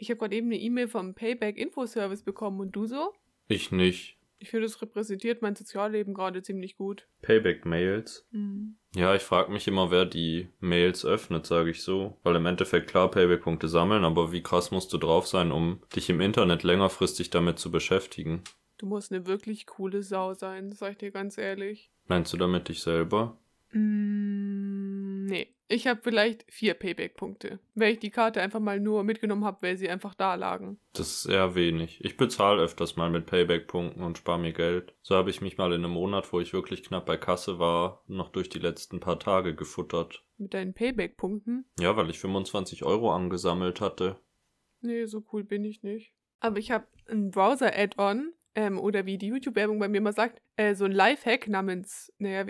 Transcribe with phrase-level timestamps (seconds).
[0.00, 3.12] Ich habe gerade eben eine E-Mail vom Payback-Infoservice bekommen und du so?
[3.48, 4.16] Ich nicht.
[4.38, 7.06] Ich finde, es repräsentiert mein Sozialleben gerade ziemlich gut.
[7.20, 8.26] Payback-Mails.
[8.30, 8.76] Mhm.
[8.94, 12.16] Ja, ich frage mich immer, wer die Mails öffnet, sage ich so.
[12.22, 16.08] Weil im Endeffekt klar Payback-Punkte sammeln, aber wie krass musst du drauf sein, um dich
[16.08, 18.42] im Internet längerfristig damit zu beschäftigen?
[18.78, 21.90] Du musst eine wirklich coole Sau sein, sag ich dir ganz ehrlich.
[22.06, 23.36] Meinst du damit dich selber?
[23.72, 24.59] Mm,
[25.30, 25.54] nee.
[25.72, 27.60] Ich habe vielleicht vier Payback-Punkte.
[27.76, 30.80] Weil ich die Karte einfach mal nur mitgenommen habe, weil sie einfach da lagen.
[30.94, 32.04] Das ist eher wenig.
[32.04, 34.96] Ich bezahle öfters mal mit Payback-Punkten und spare mir Geld.
[35.00, 38.02] So habe ich mich mal in einem Monat, wo ich wirklich knapp bei Kasse war,
[38.08, 40.24] noch durch die letzten paar Tage gefuttert.
[40.38, 41.66] Mit deinen Payback-Punkten?
[41.78, 44.18] Ja, weil ich 25 Euro angesammelt hatte.
[44.80, 46.12] Nee, so cool bin ich nicht.
[46.40, 50.74] Aber ich habe ein Browser-Add-on, ähm, oder wie die YouTube-Werbung bei mir immer sagt, äh,
[50.74, 52.46] so ein Lifehack namens, naja,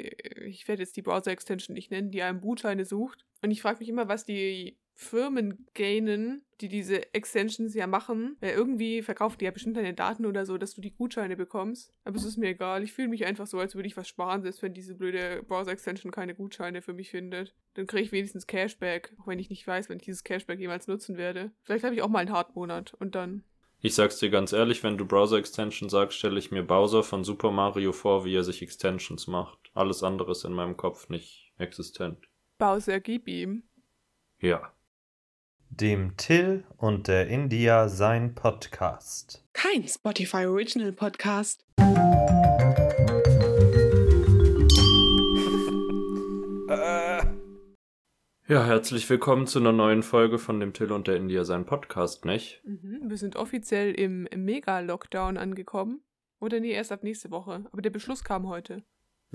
[0.47, 3.27] ich werde jetzt die Browser-Extension nicht nennen, die einem Gutscheine sucht.
[3.43, 8.37] Und ich frage mich immer, was die Firmen gainen, die diese Extensions ja machen.
[8.41, 11.95] Weil irgendwie verkaufen die ja bestimmt deine Daten oder so, dass du die Gutscheine bekommst.
[12.05, 12.83] Aber es ist mir egal.
[12.83, 16.13] Ich fühle mich einfach so, als würde ich was sparen, selbst wenn diese blöde Browser-Extension
[16.13, 17.55] keine Gutscheine für mich findet.
[17.75, 20.87] Dann kriege ich wenigstens Cashback, auch wenn ich nicht weiß, wenn ich dieses Cashback jemals
[20.87, 21.51] nutzen werde.
[21.63, 23.43] Vielleicht habe ich auch mal einen Hartmonat und dann
[23.83, 27.51] Ich sag's dir ganz ehrlich, wenn du Browser-Extension sagst, stelle ich mir Bowser von Super
[27.51, 29.59] Mario vor, wie er sich Extensions macht.
[29.73, 32.29] Alles andere ist in meinem Kopf nicht existent.
[32.59, 33.63] Bowser, gib ihm.
[34.39, 34.75] Ja.
[35.71, 39.47] Dem Till und der India sein Podcast.
[39.55, 41.65] Kein Spotify Original Podcast.
[48.51, 52.25] Ja, herzlich willkommen zu einer neuen Folge von dem Till und der India sein Podcast,
[52.25, 52.61] nicht?
[52.65, 53.03] Mhm.
[53.05, 56.03] Wir sind offiziell im Mega-Lockdown angekommen.
[56.41, 57.65] Oder nee, erst ab nächste Woche.
[57.71, 58.83] Aber der Beschluss kam heute.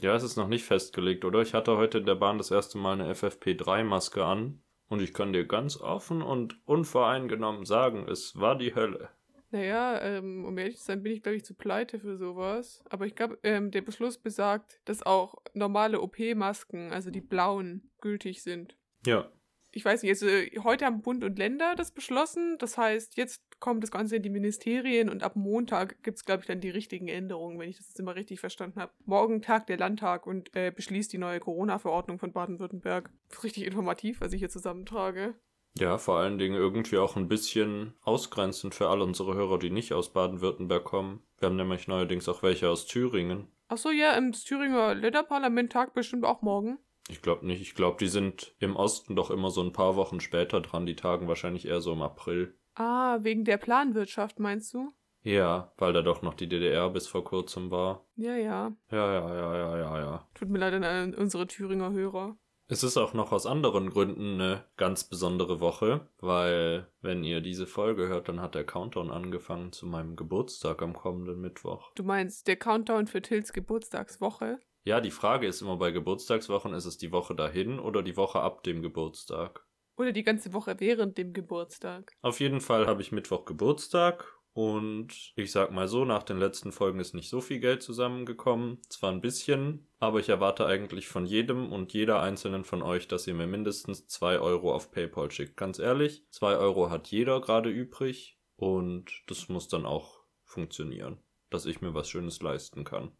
[0.01, 1.41] Ja, es ist noch nicht festgelegt, oder?
[1.41, 5.31] Ich hatte heute in der Bahn das erste Mal eine FFP3-Maske an und ich kann
[5.31, 9.07] dir ganz offen und unvoreingenommen sagen, es war die Hölle.
[9.49, 12.83] Naja, ähm, um ehrlich zu sein, bin ich, glaube ich, zu pleite für sowas.
[12.89, 18.43] Aber ich glaube, ähm, der Beschluss besagt, dass auch normale OP-Masken, also die blauen, gültig
[18.43, 18.75] sind.
[19.05, 19.29] Ja,
[19.71, 20.27] Ich weiß nicht, also
[20.63, 22.57] heute haben Bund und Länder das beschlossen.
[22.59, 26.41] Das heißt, jetzt kommt das Ganze in die Ministerien und ab Montag gibt es, glaube
[26.41, 28.93] ich, dann die richtigen Änderungen, wenn ich das jetzt immer richtig verstanden habe.
[29.05, 33.09] Morgen tagt der Landtag und äh, beschließt die neue Corona-Verordnung von Baden-Württemberg.
[33.43, 35.35] Richtig informativ, was ich hier zusammentrage.
[35.77, 39.91] ja, vor allen Dingen irgendwie auch ein bisschen ausgrenzend für alle unsere Hörer, die nicht
[39.91, 41.21] aus Baden-Württemberg kommen.
[41.39, 43.47] Wir haben nämlich neuerdings auch welche aus Thüringen.
[43.67, 46.77] Achso, ja, im Thüringer Länderparlament tagt bestimmt auch morgen.
[47.09, 47.61] Ich glaube nicht.
[47.61, 50.85] Ich glaube, die sind im Osten doch immer so ein paar Wochen später dran.
[50.85, 52.57] Die tagen wahrscheinlich eher so im April.
[52.73, 54.91] Ah, wegen der Planwirtschaft, meinst du?
[55.21, 58.05] Ja, weil da doch noch die DDR bis vor kurzem war.
[58.15, 58.75] Ja, ja.
[58.91, 60.29] Ja, ja, ja, ja, ja, ja.
[60.35, 62.37] Tut mir leid an unsere Thüringer Hörer.
[62.67, 67.67] Es ist auch noch aus anderen Gründen eine ganz besondere Woche, weil wenn ihr diese
[67.67, 71.91] Folge hört, dann hat der Countdown angefangen zu meinem Geburtstag am kommenden Mittwoch.
[71.93, 74.59] Du meinst der Countdown für Tills Geburtstagswoche?
[74.87, 78.39] Ja, die Frage ist immer bei Geburtstagswochen, ist es die Woche dahin oder die Woche
[78.39, 79.65] ab dem Geburtstag?
[79.97, 82.13] Oder die ganze Woche während dem Geburtstag?
[82.21, 86.71] Auf jeden Fall habe ich Mittwoch Geburtstag und ich sag mal so, nach den letzten
[86.71, 88.79] Folgen ist nicht so viel Geld zusammengekommen.
[88.87, 93.25] Zwar ein bisschen, aber ich erwarte eigentlich von jedem und jeder einzelnen von euch, dass
[93.25, 95.57] ihr mir mindestens 2 Euro auf PayPal schickt.
[95.57, 101.17] Ganz ehrlich, 2 Euro hat jeder gerade übrig und das muss dann auch funktionieren,
[101.49, 103.13] dass ich mir was Schönes leisten kann.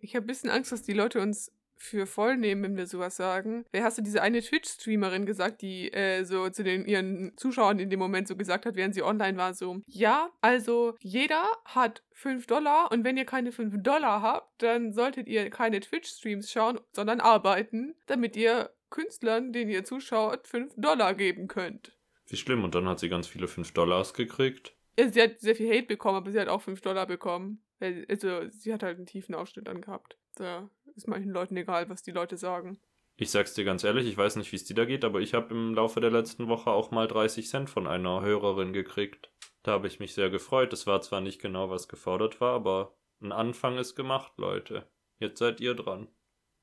[0.00, 3.16] Ich habe ein bisschen Angst, dass die Leute uns für voll nehmen, wenn wir sowas
[3.16, 3.64] sagen.
[3.72, 7.90] Wer hast du diese eine Twitch-Streamerin gesagt, die äh, so zu den ihren Zuschauern in
[7.90, 12.46] dem Moment so gesagt hat, während sie online war, so, ja, also jeder hat 5
[12.46, 17.20] Dollar und wenn ihr keine 5 Dollar habt, dann solltet ihr keine Twitch-Streams schauen, sondern
[17.20, 21.92] arbeiten, damit ihr Künstlern, denen ihr zuschaut, 5 Dollar geben könnt.
[22.28, 24.74] Wie schlimm, und dann hat sie ganz viele 5 Dollars gekriegt.
[24.98, 27.62] Ja, sie hat sehr viel Hate bekommen, aber sie hat auch 5 Dollar bekommen.
[27.80, 30.18] Also, sie hat halt einen tiefen Ausschnitt angehabt.
[30.34, 32.78] Da ist manchen Leuten egal, was die Leute sagen.
[33.18, 35.32] Ich sag's dir ganz ehrlich, ich weiß nicht, wie es dir da geht, aber ich
[35.32, 39.30] habe im Laufe der letzten Woche auch mal 30 Cent von einer Hörerin gekriegt.
[39.62, 40.72] Da habe ich mich sehr gefreut.
[40.72, 44.86] Es war zwar nicht genau, was gefordert war, aber ein Anfang ist gemacht, Leute.
[45.18, 46.08] Jetzt seid ihr dran.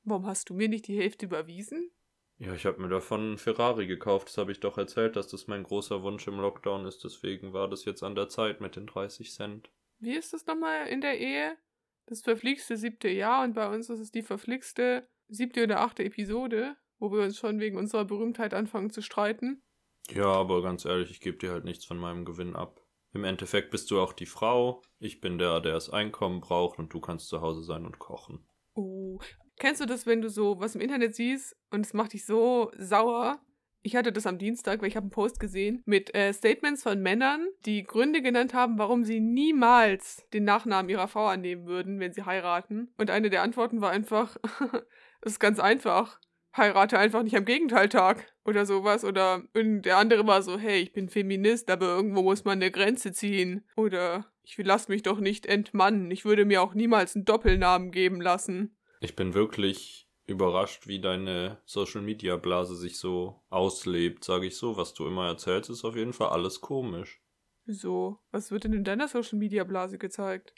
[0.03, 1.89] Warum hast du mir nicht die Hälfte überwiesen?
[2.38, 4.27] Ja, ich habe mir davon einen Ferrari gekauft.
[4.27, 7.03] Das habe ich doch erzählt, dass das mein großer Wunsch im Lockdown ist.
[7.03, 9.71] Deswegen war das jetzt an der Zeit mit den 30 Cent.
[9.99, 11.57] Wie ist das nochmal in der Ehe?
[12.05, 16.75] Das verflixte siebte Jahr und bei uns ist es die verflixte siebte oder achte Episode,
[16.99, 19.63] wo wir uns schon wegen unserer Berühmtheit anfangen zu streiten.
[20.09, 22.81] Ja, aber ganz ehrlich, ich gebe dir halt nichts von meinem Gewinn ab.
[23.13, 26.93] Im Endeffekt bist du auch die Frau, ich bin der, der das Einkommen braucht und
[26.93, 28.45] du kannst zu Hause sein und kochen.
[28.73, 29.19] Oh,
[29.59, 32.71] kennst du das, wenn du so was im Internet siehst und es macht dich so
[32.75, 33.39] sauer,
[33.85, 37.01] Ich hatte das am Dienstag, weil ich habe einen Post gesehen mit äh, Statements von
[37.01, 42.13] Männern, die Gründe genannt haben, warum sie niemals den Nachnamen ihrer Frau annehmen würden, wenn
[42.13, 42.94] sie heiraten.
[42.97, 44.38] Und eine der Antworten war einfach,
[45.21, 46.19] es ist ganz einfach.
[46.56, 49.03] Heirate einfach nicht am Gegenteiltag oder sowas.
[49.03, 52.71] Oder und der andere war so, hey, ich bin Feminist, aber irgendwo muss man eine
[52.71, 53.68] Grenze ziehen.
[53.75, 56.09] Oder ich lass mich doch nicht entmannen.
[56.12, 58.77] Ich würde mir auch niemals einen Doppelnamen geben lassen.
[59.01, 64.77] Ich bin wirklich überrascht, wie deine Social Media Blase sich so auslebt, sage ich so.
[64.77, 67.21] Was du immer erzählst, ist auf jeden Fall alles komisch.
[67.65, 70.53] So, was wird denn in deiner Social Media Blase gezeigt?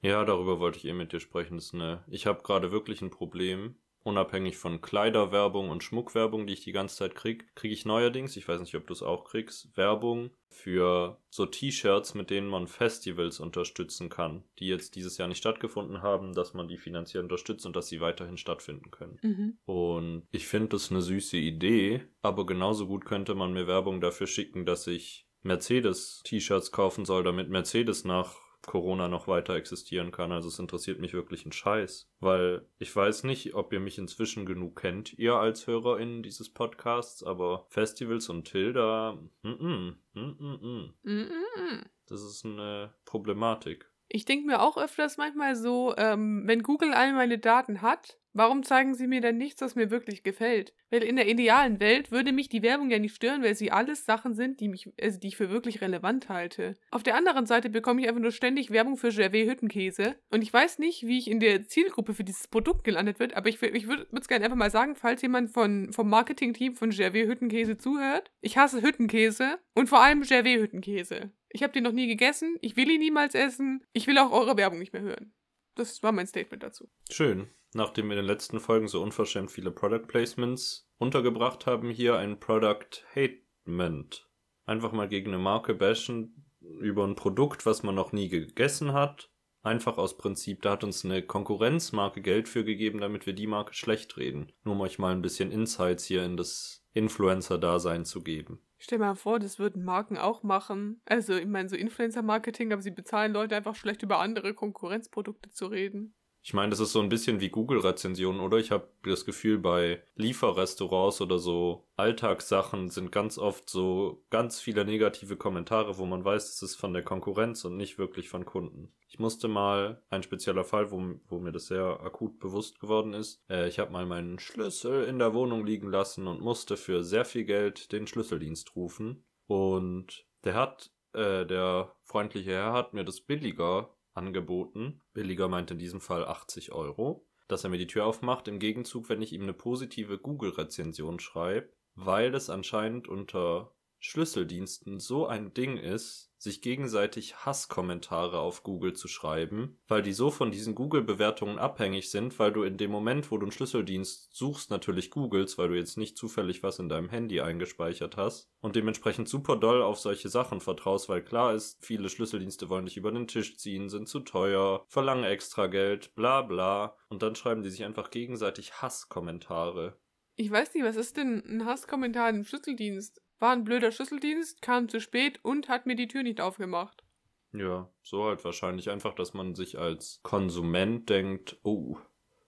[0.00, 1.56] Ja, darüber wollte ich eh mit dir sprechen.
[1.56, 3.76] Das ist eine, ich habe gerade wirklich ein Problem.
[4.08, 8.48] Unabhängig von Kleiderwerbung und Schmuckwerbung, die ich die ganze Zeit kriege, kriege ich neuerdings, ich
[8.48, 13.38] weiß nicht, ob du es auch kriegst, Werbung für so T-Shirts, mit denen man Festivals
[13.38, 17.76] unterstützen kann, die jetzt dieses Jahr nicht stattgefunden haben, dass man die finanziell unterstützt und
[17.76, 19.18] dass sie weiterhin stattfinden können.
[19.20, 19.58] Mhm.
[19.66, 24.26] Und ich finde das eine süße Idee, aber genauso gut könnte man mir Werbung dafür
[24.26, 30.30] schicken, dass ich Mercedes-T-Shirts kaufen soll, damit Mercedes nach Corona noch weiter existieren kann.
[30.30, 32.08] Also es interessiert mich wirklich ein Scheiß.
[32.20, 37.24] Weil ich weiß nicht, ob ihr mich inzwischen genug kennt, ihr als HörerInnen dieses Podcasts,
[37.24, 40.94] aber Festivals und Tilda, mm -mm, mm -mm, mm.
[41.02, 41.86] Mm-mm.
[42.06, 43.90] das ist eine Problematik.
[44.08, 48.62] Ich denke mir auch öfters manchmal so, ähm, wenn Google all meine Daten hat, warum
[48.62, 50.72] zeigen sie mir dann nichts, was mir wirklich gefällt?
[50.90, 54.06] Weil in der idealen Welt würde mich die Werbung ja nicht stören, weil sie alles
[54.06, 56.76] Sachen sind, die, mich, also die ich für wirklich relevant halte.
[56.90, 60.52] Auf der anderen Seite bekomme ich einfach nur ständig Werbung für Gervais Hüttenkäse und ich
[60.52, 63.88] weiß nicht, wie ich in der Zielgruppe für dieses Produkt gelandet wird, aber ich, ich
[63.88, 68.30] würde es gerne einfach mal sagen, falls jemand von, vom Marketingteam von Gervais Hüttenkäse zuhört.
[68.40, 71.32] Ich hasse Hüttenkäse und vor allem Gervais Hüttenkäse.
[71.50, 74.56] Ich habe den noch nie gegessen, ich will ihn niemals essen, ich will auch eure
[74.56, 75.32] Werbung nicht mehr hören.
[75.74, 76.90] Das war mein Statement dazu.
[77.10, 77.48] Schön.
[77.74, 82.40] Nachdem wir in den letzten Folgen so unverschämt viele Product Placements untergebracht haben, hier ein
[82.40, 84.28] Product Hatement.
[84.66, 89.30] Einfach mal gegen eine Marke bashen über ein Produkt, was man noch nie gegessen hat.
[89.62, 93.74] Einfach aus Prinzip, da hat uns eine Konkurrenzmarke Geld für gegeben, damit wir die Marke
[93.74, 94.52] schlecht reden.
[94.64, 98.60] Nur um euch mal ein bisschen Insights hier in das Influencer-Dasein zu geben.
[98.78, 101.00] Stell mal vor, das würden Marken auch machen.
[101.04, 105.66] Also, ich meine, so Influencer-Marketing, aber sie bezahlen Leute einfach schlecht über andere Konkurrenzprodukte zu
[105.66, 106.14] reden.
[106.42, 108.58] Ich meine, das ist so ein bisschen wie Google-Rezensionen, oder?
[108.58, 114.84] Ich habe das Gefühl, bei Lieferrestaurants oder so Alltagssachen sind ganz oft so ganz viele
[114.84, 118.92] negative Kommentare, wo man weiß, es ist von der Konkurrenz und nicht wirklich von Kunden.
[119.08, 123.42] Ich musste mal, ein spezieller Fall, wo, wo mir das sehr akut bewusst geworden ist,
[123.50, 127.24] äh, ich habe mal meinen Schlüssel in der Wohnung liegen lassen und musste für sehr
[127.24, 129.24] viel Geld den Schlüsseldienst rufen.
[129.46, 135.02] Und der hat, äh, der freundliche Herr hat mir das billiger angeboten.
[135.12, 137.26] Billiger meint in diesem Fall 80 Euro.
[137.46, 141.72] Dass er mir die Tür aufmacht, im Gegenzug, wenn ich ihm eine positive Google-Rezension schreibe,
[141.94, 149.08] weil es anscheinend unter Schlüsseldiensten so ein Ding ist, sich gegenseitig Hasskommentare auf Google zu
[149.08, 153.38] schreiben, weil die so von diesen Google-Bewertungen abhängig sind, weil du in dem Moment, wo
[153.38, 157.40] du einen Schlüsseldienst suchst, natürlich googelst, weil du jetzt nicht zufällig was in deinem Handy
[157.40, 162.68] eingespeichert hast und dementsprechend super doll auf solche Sachen vertraust, weil klar ist, viele Schlüsseldienste
[162.68, 167.22] wollen dich über den Tisch ziehen, sind zu teuer, verlangen extra Geld, bla bla und
[167.22, 169.98] dann schreiben die sich einfach gegenseitig Hasskommentare.
[170.36, 173.20] Ich weiß nicht, was ist denn ein Hasskommentar im Schlüsseldienst?
[173.38, 177.04] War ein blöder Schlüsseldienst, kam zu spät und hat mir die Tür nicht aufgemacht.
[177.52, 181.96] Ja, so halt wahrscheinlich einfach, dass man sich als Konsument denkt, oh,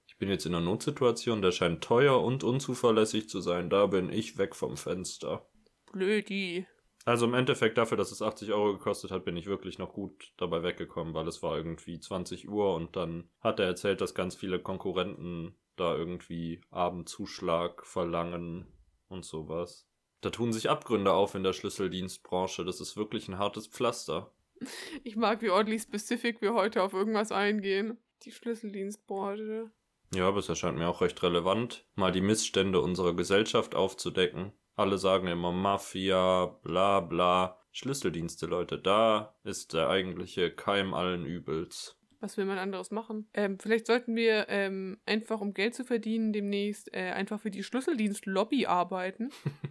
[0.06, 4.12] ich bin jetzt in einer Notsituation, der scheint teuer und unzuverlässig zu sein, da bin
[4.12, 5.47] ich weg vom Fenster.
[5.92, 6.66] Blödi.
[7.06, 10.32] Also im Endeffekt dafür, dass es 80 Euro gekostet hat, bin ich wirklich noch gut
[10.37, 14.35] dabei weggekommen, weil es war irgendwie 20 Uhr und dann hat er erzählt, dass ganz
[14.37, 18.66] viele Konkurrenten da irgendwie Abendzuschlag verlangen
[19.09, 19.89] und sowas.
[20.21, 22.65] Da tun sich Abgründe auf in der Schlüsseldienstbranche.
[22.65, 24.33] Das ist wirklich ein hartes Pflaster.
[25.05, 27.97] Ich mag, wie ordentlich specific wir heute auf irgendwas eingehen.
[28.25, 29.71] Die Schlüsseldienstbranche.
[30.15, 34.53] Ja, aber es erscheint mir auch recht relevant, mal die Missstände unserer Gesellschaft aufzudecken.
[34.77, 37.59] Alle sagen immer Mafia, bla bla.
[37.73, 41.97] Schlüsseldienste, Leute, da ist der eigentliche Keim allen Übels.
[42.19, 43.29] Was will man anderes machen?
[43.33, 47.62] Ähm, vielleicht sollten wir ähm, einfach, um Geld zu verdienen, demnächst äh, einfach für die
[47.62, 49.31] Schlüsseldienst-Lobby arbeiten.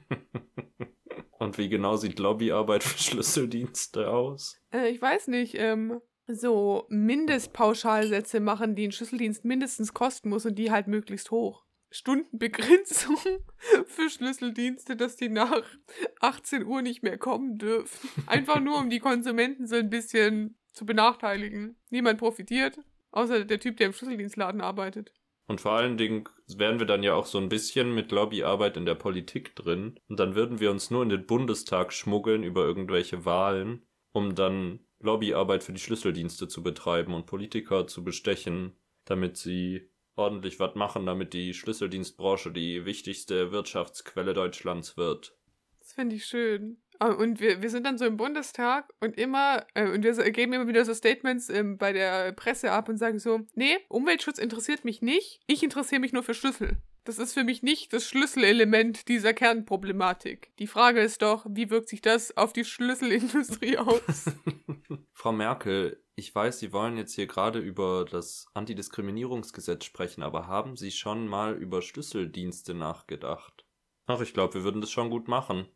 [1.50, 4.62] Und wie genau sieht Lobbyarbeit für Schlüsseldienste aus?
[4.72, 10.60] Äh, ich weiß nicht, ähm, so Mindestpauschalsätze machen, die ein Schlüsseldienst mindestens kosten muss und
[10.60, 11.66] die halt möglichst hoch.
[11.90, 13.18] Stundenbegrenzung
[13.88, 15.64] für Schlüsseldienste, dass die nach
[16.20, 18.10] 18 Uhr nicht mehr kommen dürfen.
[18.28, 21.78] Einfach nur, um die Konsumenten so ein bisschen zu benachteiligen.
[21.90, 22.78] Niemand profitiert,
[23.10, 25.16] außer der Typ, der im Schlüsseldienstladen arbeitet.
[25.48, 28.86] Und vor allen Dingen wären wir dann ja auch so ein bisschen mit Lobbyarbeit in
[28.86, 30.00] der Politik drin.
[30.08, 34.80] Und dann würden wir uns nur in den Bundestag schmuggeln über irgendwelche Wahlen, um dann
[35.00, 38.76] Lobbyarbeit für die Schlüsseldienste zu betreiben und Politiker zu bestechen,
[39.06, 45.38] damit sie ordentlich was machen, damit die Schlüsseldienstbranche die wichtigste Wirtschaftsquelle Deutschlands wird.
[45.80, 46.82] Das finde ich schön.
[47.00, 50.68] Und wir, wir sind dann so im Bundestag und immer, äh, und wir geben immer
[50.68, 55.02] wieder so Statements ähm, bei der Presse ab und sagen so, nee, Umweltschutz interessiert mich
[55.02, 56.78] nicht, ich interessiere mich nur für Schlüssel.
[57.06, 60.52] Das ist für mich nicht das Schlüsselelement dieser Kernproblematik.
[60.60, 64.26] Die Frage ist doch, wie wirkt sich das auf die Schlüsselindustrie aus?
[65.14, 70.76] Frau Merkel, ich weiß, Sie wollen jetzt hier gerade über das Antidiskriminierungsgesetz sprechen, aber haben
[70.76, 73.66] Sie schon mal über Schlüsseldienste nachgedacht?
[74.06, 75.68] Ach, ich glaube, wir würden das schon gut machen.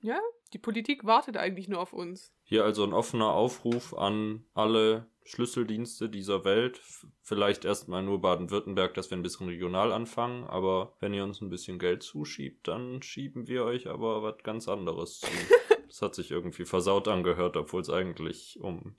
[0.54, 2.32] Die Politik wartet eigentlich nur auf uns.
[2.44, 6.80] Hier also ein offener Aufruf an alle Schlüsseldienste dieser Welt.
[7.22, 11.50] Vielleicht erstmal nur Baden-Württemberg, dass wir ein bisschen regional anfangen, aber wenn ihr uns ein
[11.50, 15.28] bisschen Geld zuschiebt, dann schieben wir euch aber was ganz anderes zu.
[15.88, 18.96] Das hat sich irgendwie versaut angehört, obwohl es eigentlich um.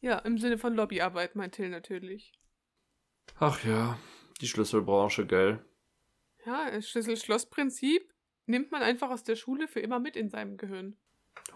[0.00, 2.32] Ja, im Sinne von Lobbyarbeit, meint Till natürlich.
[3.38, 3.96] Ach ja,
[4.40, 5.64] die Schlüsselbranche, gell?
[6.44, 8.11] Ja, Schlüssel-Schloss-Prinzip
[8.46, 10.96] nimmt man einfach aus der Schule für immer mit in seinem Gehirn.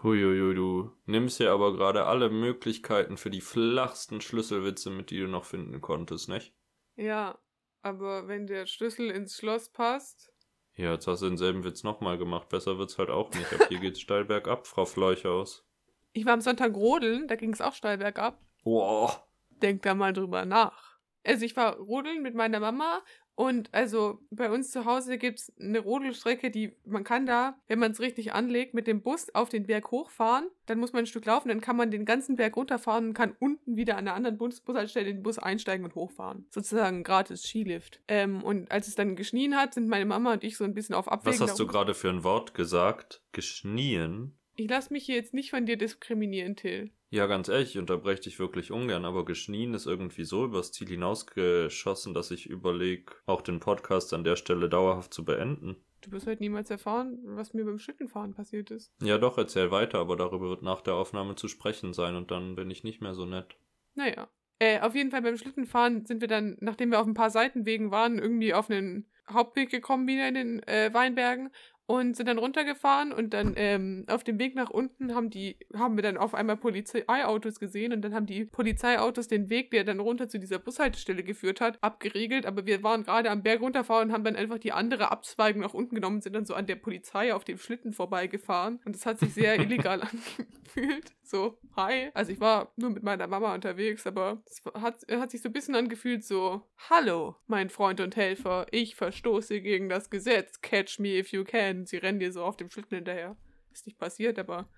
[0.03, 5.27] Huiuiui, du nimmst ja aber gerade alle Möglichkeiten für die flachsten Schlüsselwitze mit, die du
[5.27, 6.53] noch finden konntest, nicht?
[6.95, 7.37] Ja,
[7.81, 10.33] aber wenn der Schlüssel ins Schloss passt,
[10.75, 12.49] Ja, jetzt hast du denselben Witz nochmal gemacht.
[12.49, 13.51] Besser wird's halt auch nicht.
[13.53, 15.65] Ab hier geht's steil bergab, Frau Fleuchhaus.
[16.13, 18.39] Ich war am Sonntag rodeln, da ging es auch steil bergab.
[18.63, 19.27] Boah.
[19.61, 20.97] Denk da mal drüber nach.
[21.23, 23.03] Also ich war rodeln mit meiner Mama
[23.37, 27.77] und also bei uns zu Hause gibt es eine Rodelstrecke, die man kann da, wenn
[27.77, 30.47] man es richtig anlegt, mit dem Bus auf den Berg hochfahren.
[30.65, 33.35] Dann muss man ein Stück laufen, dann kann man den ganzen Berg runterfahren und kann
[33.39, 36.47] unten wieder an einer anderen Bus Bushaltestelle den Bus einsteigen und hochfahren.
[36.49, 38.01] Sozusagen gratis Skilift.
[38.07, 40.95] Ähm, und als es dann geschnien hat, sind meine Mama und ich so ein bisschen
[40.95, 41.39] auf Abwägen.
[41.39, 43.21] Was hast du gerade für ein Wort gesagt?
[43.33, 44.35] Geschnien?
[44.59, 46.89] Ich lasse mich hier jetzt nicht von dir diskriminieren, Till.
[47.11, 50.87] Ja, ganz ehrlich, ich unterbreche dich wirklich ungern, aber geschnien ist irgendwie so übers Ziel
[50.87, 55.77] hinausgeschossen, dass ich überlege, auch den Podcast an der Stelle dauerhaft zu beenden.
[56.01, 58.91] Du wirst heute niemals erfahren, was mir beim Schlittenfahren passiert ist.
[58.99, 62.55] Ja, doch, erzähl weiter, aber darüber wird nach der Aufnahme zu sprechen sein und dann
[62.55, 63.57] bin ich nicht mehr so nett.
[63.93, 64.27] Naja.
[64.57, 67.91] Äh, auf jeden Fall beim Schlittenfahren sind wir dann, nachdem wir auf ein paar Seitenwegen
[67.91, 71.51] waren, irgendwie auf einen Hauptweg gekommen wieder in den äh, Weinbergen
[71.87, 75.95] und sind dann runtergefahren und dann ähm, auf dem Weg nach unten haben die, haben
[75.95, 80.01] wir dann auf einmal Polizeiautos gesehen und dann haben die Polizeiautos den Weg, der dann
[80.01, 84.13] runter zu dieser Bushaltestelle geführt hat, abgeriegelt, aber wir waren gerade am Berg runterfahren und
[84.13, 86.75] haben dann einfach die andere Abzweigung nach unten genommen und sind dann so an der
[86.75, 90.01] Polizei auf dem Schlitten vorbeigefahren und das hat sich sehr illegal
[90.77, 91.16] angefühlt.
[91.27, 92.09] So, hi.
[92.13, 95.53] Also ich war nur mit meiner Mama unterwegs, aber es hat, hat sich so ein
[95.53, 101.17] bisschen angefühlt so, hallo, mein Freund und Helfer, ich verstoße gegen das Gesetz, catch me
[101.17, 101.85] if you can.
[101.85, 103.35] Sie rennen dir so auf dem Schlitten hinterher.
[103.73, 104.69] Ist nicht passiert, aber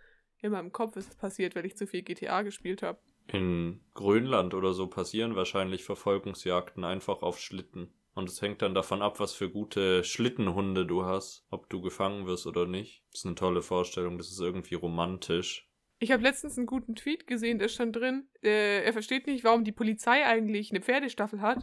[0.41, 2.99] in meinem Kopf ist es passiert, weil ich zu viel GTA gespielt habe.
[3.27, 7.93] In Grönland oder so passieren wahrscheinlich Verfolgungsjagden einfach auf Schlitten.
[8.15, 12.25] Und es hängt dann davon ab, was für gute Schlittenhunde du hast, ob du gefangen
[12.25, 13.03] wirst oder nicht.
[13.11, 15.68] Das ist eine tolle Vorstellung, das ist irgendwie romantisch.
[16.01, 19.65] Ich habe letztens einen guten Tweet gesehen, da stand drin, äh, er versteht nicht, warum
[19.65, 21.61] die Polizei eigentlich eine Pferdestaffel hat.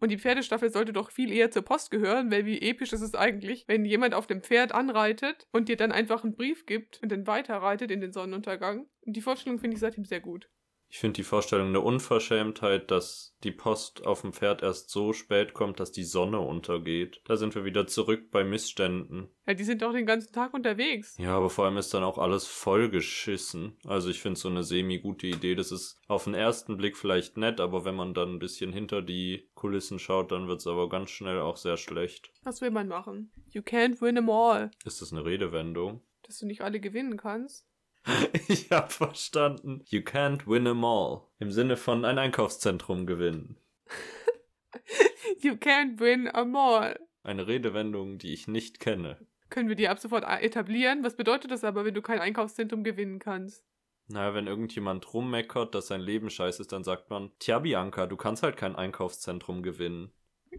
[0.00, 3.14] Und die Pferdestaffel sollte doch viel eher zur Post gehören, weil wie episch ist es
[3.14, 7.10] eigentlich, wenn jemand auf dem Pferd anreitet und dir dann einfach einen Brief gibt und
[7.10, 8.86] dann weiterreitet in den Sonnenuntergang.
[9.04, 10.48] Und die Vorstellung finde ich seitdem sehr gut.
[10.90, 15.52] Ich finde die Vorstellung eine Unverschämtheit, dass die Post auf dem Pferd erst so spät
[15.52, 17.20] kommt, dass die Sonne untergeht.
[17.26, 19.28] Da sind wir wieder zurück bei Missständen.
[19.46, 21.16] Ja, die sind doch den ganzen Tag unterwegs.
[21.18, 23.76] Ja, aber vor allem ist dann auch alles vollgeschissen.
[23.84, 25.54] Also ich finde so eine semi-gute Idee.
[25.54, 29.02] Das ist auf den ersten Blick vielleicht nett, aber wenn man dann ein bisschen hinter
[29.02, 32.32] die Kulissen schaut, dann wird es aber ganz schnell auch sehr schlecht.
[32.44, 33.30] Was will man machen?
[33.50, 34.70] You can't win them all.
[34.84, 36.00] Ist das eine Redewendung?
[36.22, 37.67] Dass du nicht alle gewinnen kannst.
[38.48, 39.82] Ich hab verstanden.
[39.86, 41.22] You can't win 'em all.
[41.38, 43.56] Im Sinne von ein Einkaufszentrum gewinnen.
[45.40, 46.98] You can't win them all.
[47.22, 49.18] Eine Redewendung, die ich nicht kenne.
[49.50, 51.04] Können wir die ab sofort etablieren?
[51.04, 53.64] Was bedeutet das aber, wenn du kein Einkaufszentrum gewinnen kannst?
[54.08, 58.16] Naja, wenn irgendjemand rummeckert, dass sein Leben scheiße ist, dann sagt man, tja, Bianca, du
[58.16, 60.10] kannst halt kein Einkaufszentrum gewinnen.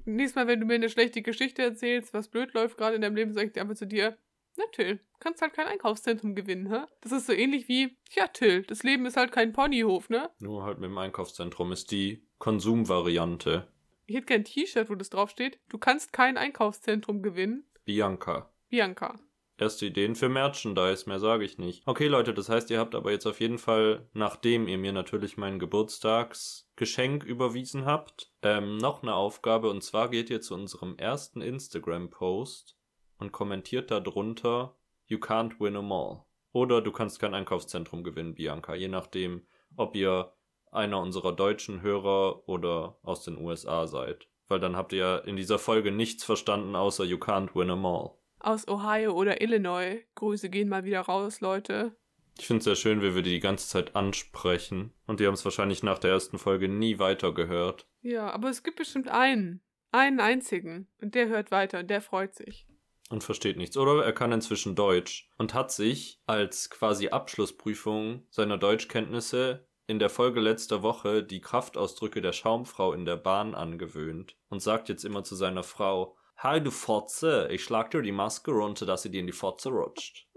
[0.06, 3.16] Nächstes Mal, wenn du mir eine schlechte Geschichte erzählst, was blöd läuft gerade in deinem
[3.16, 4.18] Leben, sag ich dir einfach zu dir,
[4.58, 6.86] na Till, kannst halt kein Einkaufszentrum gewinnen, hä?
[7.02, 10.30] Das ist so ähnlich wie, ja Till, das Leben ist halt kein Ponyhof, ne?
[10.40, 13.68] Nur halt mit dem Einkaufszentrum ist die Konsumvariante.
[14.06, 18.52] Ich hätte gern ein T-Shirt, wo das draufsteht, du kannst kein Einkaufszentrum gewinnen, Bianca.
[18.70, 19.20] Bianca.
[19.58, 21.86] erste Ideen für Merchandise, mehr sage ich nicht.
[21.86, 25.38] Okay, Leute, das heißt, ihr habt aber jetzt auf jeden Fall, nachdem ihr mir natürlich
[25.38, 29.70] mein Geburtstagsgeschenk überwiesen habt, ähm, noch eine Aufgabe.
[29.70, 32.79] Und zwar geht ihr zu unserem ersten Instagram-Post
[33.20, 36.24] und kommentiert darunter, You can't win them all.
[36.52, 39.46] Oder du kannst kein Einkaufszentrum gewinnen, Bianca, je nachdem,
[39.76, 40.34] ob ihr
[40.72, 44.28] einer unserer deutschen Hörer oder aus den USA seid.
[44.48, 47.86] Weil dann habt ihr ja in dieser Folge nichts verstanden, außer You can't win them
[47.86, 48.12] all.
[48.40, 50.00] Aus Ohio oder Illinois.
[50.16, 51.96] Grüße gehen mal wieder raus, Leute.
[52.38, 54.94] Ich finde es sehr schön, wie wir die die ganze Zeit ansprechen.
[55.06, 57.86] Und die haben es wahrscheinlich nach der ersten Folge nie weiter gehört.
[58.02, 59.62] Ja, aber es gibt bestimmt einen.
[59.92, 60.88] Einen einzigen.
[61.02, 62.66] Und der hört weiter und der freut sich.
[63.10, 63.76] Und versteht nichts.
[63.76, 70.10] Oder er kann inzwischen Deutsch und hat sich als quasi Abschlussprüfung seiner Deutschkenntnisse in der
[70.10, 75.24] Folge letzter Woche die Kraftausdrücke der Schaumfrau in der Bahn angewöhnt und sagt jetzt immer
[75.24, 79.20] zu seiner Frau, Hi du Fotze, ich schlag dir die Maske runter, dass sie dir
[79.20, 80.28] in die Fotze rutscht.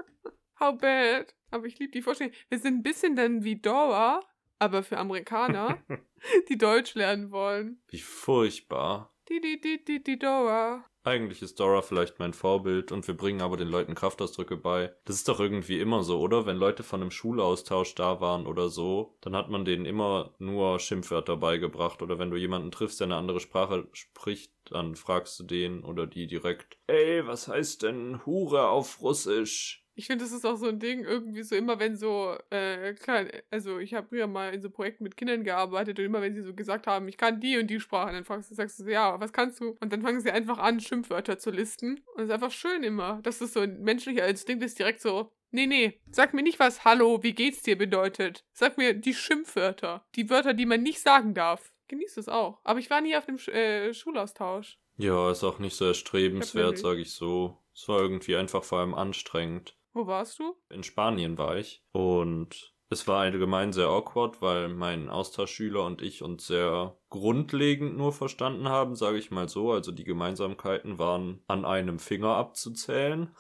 [0.59, 1.35] How bad.
[1.51, 2.33] Aber ich liebe die Vorstellung.
[2.49, 4.21] Wir sind ein bisschen dann wie Dora,
[4.59, 5.83] aber für Amerikaner,
[6.49, 7.83] die Deutsch lernen wollen.
[7.89, 9.15] Wie furchtbar.
[9.29, 10.85] Die, die, die, die, die Dora.
[11.05, 14.95] Eigentlich ist Dora vielleicht mein Vorbild und wir bringen aber den Leuten Kraftausdrücke bei.
[15.05, 16.47] Das ist doch irgendwie immer so, oder?
[16.47, 20.79] Wenn Leute von einem Schulaustausch da waren oder so, dann hat man denen immer nur
[20.79, 22.03] Schimpfwörter beigebracht.
[22.03, 26.07] Oder wenn du jemanden triffst, der eine andere Sprache spricht, dann fragst du den oder
[26.07, 29.82] die direkt, ey, was heißt denn Hure auf Russisch?
[29.95, 33.27] Ich finde, das ist auch so ein Ding, irgendwie so immer, wenn so, äh, klar,
[33.51, 36.43] also ich habe früher mal in so Projekten mit Kindern gearbeitet und immer, wenn sie
[36.43, 38.91] so gesagt haben, ich kann die und die Sprache, dann fragst du, sagst du, so,
[38.91, 39.77] ja, was kannst du?
[39.81, 42.01] Und dann fangen sie einfach an, Schimpfwörter zu listen.
[42.15, 45.31] Und es ist einfach schön immer, dass das so ein menschlicher Instinkt ist, direkt so,
[45.51, 48.45] nee, nee, sag mir nicht, was Hallo, wie geht's dir bedeutet.
[48.53, 51.73] Sag mir die Schimpfwörter, die Wörter, die man nicht sagen darf.
[51.89, 52.61] Genieß es auch.
[52.65, 54.79] Aber ich war nie auf dem Sch äh, Schulaustausch.
[54.97, 57.59] Ja, ist auch nicht so erstrebenswert, sage ich so.
[57.75, 59.77] Es war irgendwie einfach vor allem anstrengend.
[59.95, 60.57] Wo warst du?
[60.71, 66.23] In Spanien war ich und es war allgemein sehr awkward, weil mein Austauschschüler und ich
[66.23, 69.73] uns sehr grundlegend nur verstanden haben, sage ich mal so.
[69.73, 73.35] Also die Gemeinsamkeiten waren an einem Finger abzuzählen.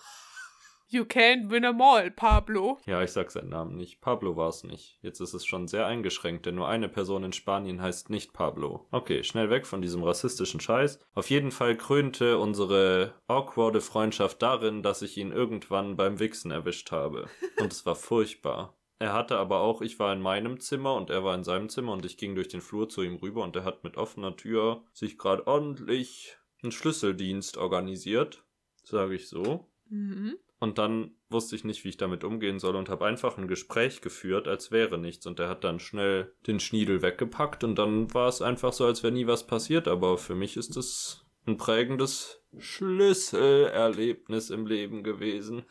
[0.92, 2.78] You can't win a all, Pablo.
[2.84, 4.02] Ja, ich sag seinen Namen nicht.
[4.02, 4.98] Pablo war es nicht.
[5.00, 8.86] Jetzt ist es schon sehr eingeschränkt, denn nur eine Person in Spanien heißt nicht Pablo.
[8.90, 11.00] Okay, schnell weg von diesem rassistischen Scheiß.
[11.14, 16.92] Auf jeden Fall krönte unsere awkwarde Freundschaft darin, dass ich ihn irgendwann beim Wichsen erwischt
[16.92, 17.26] habe.
[17.58, 18.76] Und es war furchtbar.
[18.98, 21.94] Er hatte aber auch, ich war in meinem Zimmer und er war in seinem Zimmer
[21.94, 24.84] und ich ging durch den Flur zu ihm rüber und er hat mit offener Tür
[24.92, 28.44] sich gerade ordentlich einen Schlüsseldienst organisiert,
[28.84, 29.70] sage ich so.
[29.88, 30.36] Mhm.
[30.62, 34.00] Und dann wusste ich nicht, wie ich damit umgehen soll und habe einfach ein Gespräch
[34.00, 35.26] geführt, als wäre nichts.
[35.26, 39.02] Und er hat dann schnell den Schniedel weggepackt und dann war es einfach so, als
[39.02, 39.88] wäre nie was passiert.
[39.88, 45.64] Aber für mich ist es ein prägendes Schlüsselerlebnis im Leben gewesen.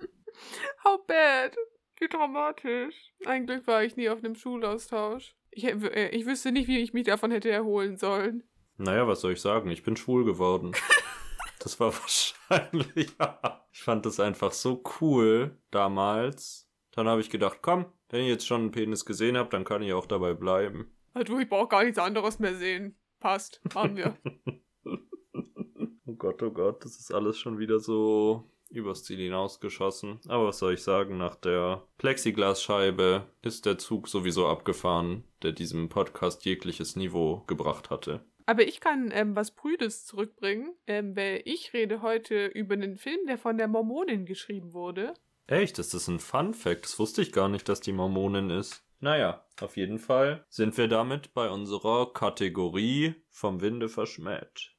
[0.84, 1.54] How bad.
[2.00, 2.96] Wie dramatisch.
[3.24, 5.36] Ein Glück war ich nie auf einem Schulaustausch.
[5.52, 8.42] Ich, äh, ich wüsste nicht, wie ich mich davon hätte erholen sollen.
[8.78, 9.70] Naja, was soll ich sagen?
[9.70, 10.72] Ich bin schwul geworden.
[11.62, 13.10] Das war wahrscheinlich.
[13.72, 16.68] ich fand das einfach so cool damals.
[16.92, 19.82] Dann habe ich gedacht, komm, wenn ihr jetzt schon einen Penis gesehen habt, dann kann
[19.82, 20.90] ich auch dabei bleiben.
[21.14, 22.96] Also ich brauche gar nichts anderes mehr sehen.
[23.20, 23.60] Passt.
[23.74, 24.16] Machen wir.
[26.04, 30.20] Oh Gott, oh Gott, das ist alles schon wieder so übers Ziel hinausgeschossen.
[30.28, 35.88] Aber was soll ich sagen, nach der Plexiglasscheibe ist der Zug sowieso abgefahren, der diesem
[35.88, 38.24] Podcast jegliches Niveau gebracht hatte.
[38.46, 43.26] Aber ich kann ähm, was Prüdes zurückbringen, ähm, weil ich rede heute über einen Film,
[43.26, 45.14] der von der Mormonin geschrieben wurde.
[45.46, 46.84] Echt, das ist ein Fun Fact.
[46.84, 48.84] Das wusste ich gar nicht, dass die Mormonin ist.
[49.00, 54.70] Naja, auf jeden Fall sind wir damit bei unserer Kategorie vom Winde verschmäht.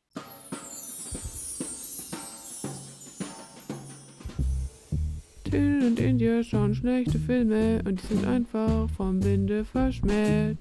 [5.43, 10.57] Till und India schauen schlechte Filme und die sind einfach vom Winde verschmäht.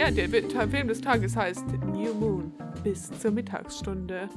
[0.00, 4.30] Ja, der Film des Tages heißt New Moon bis zur Mittagsstunde.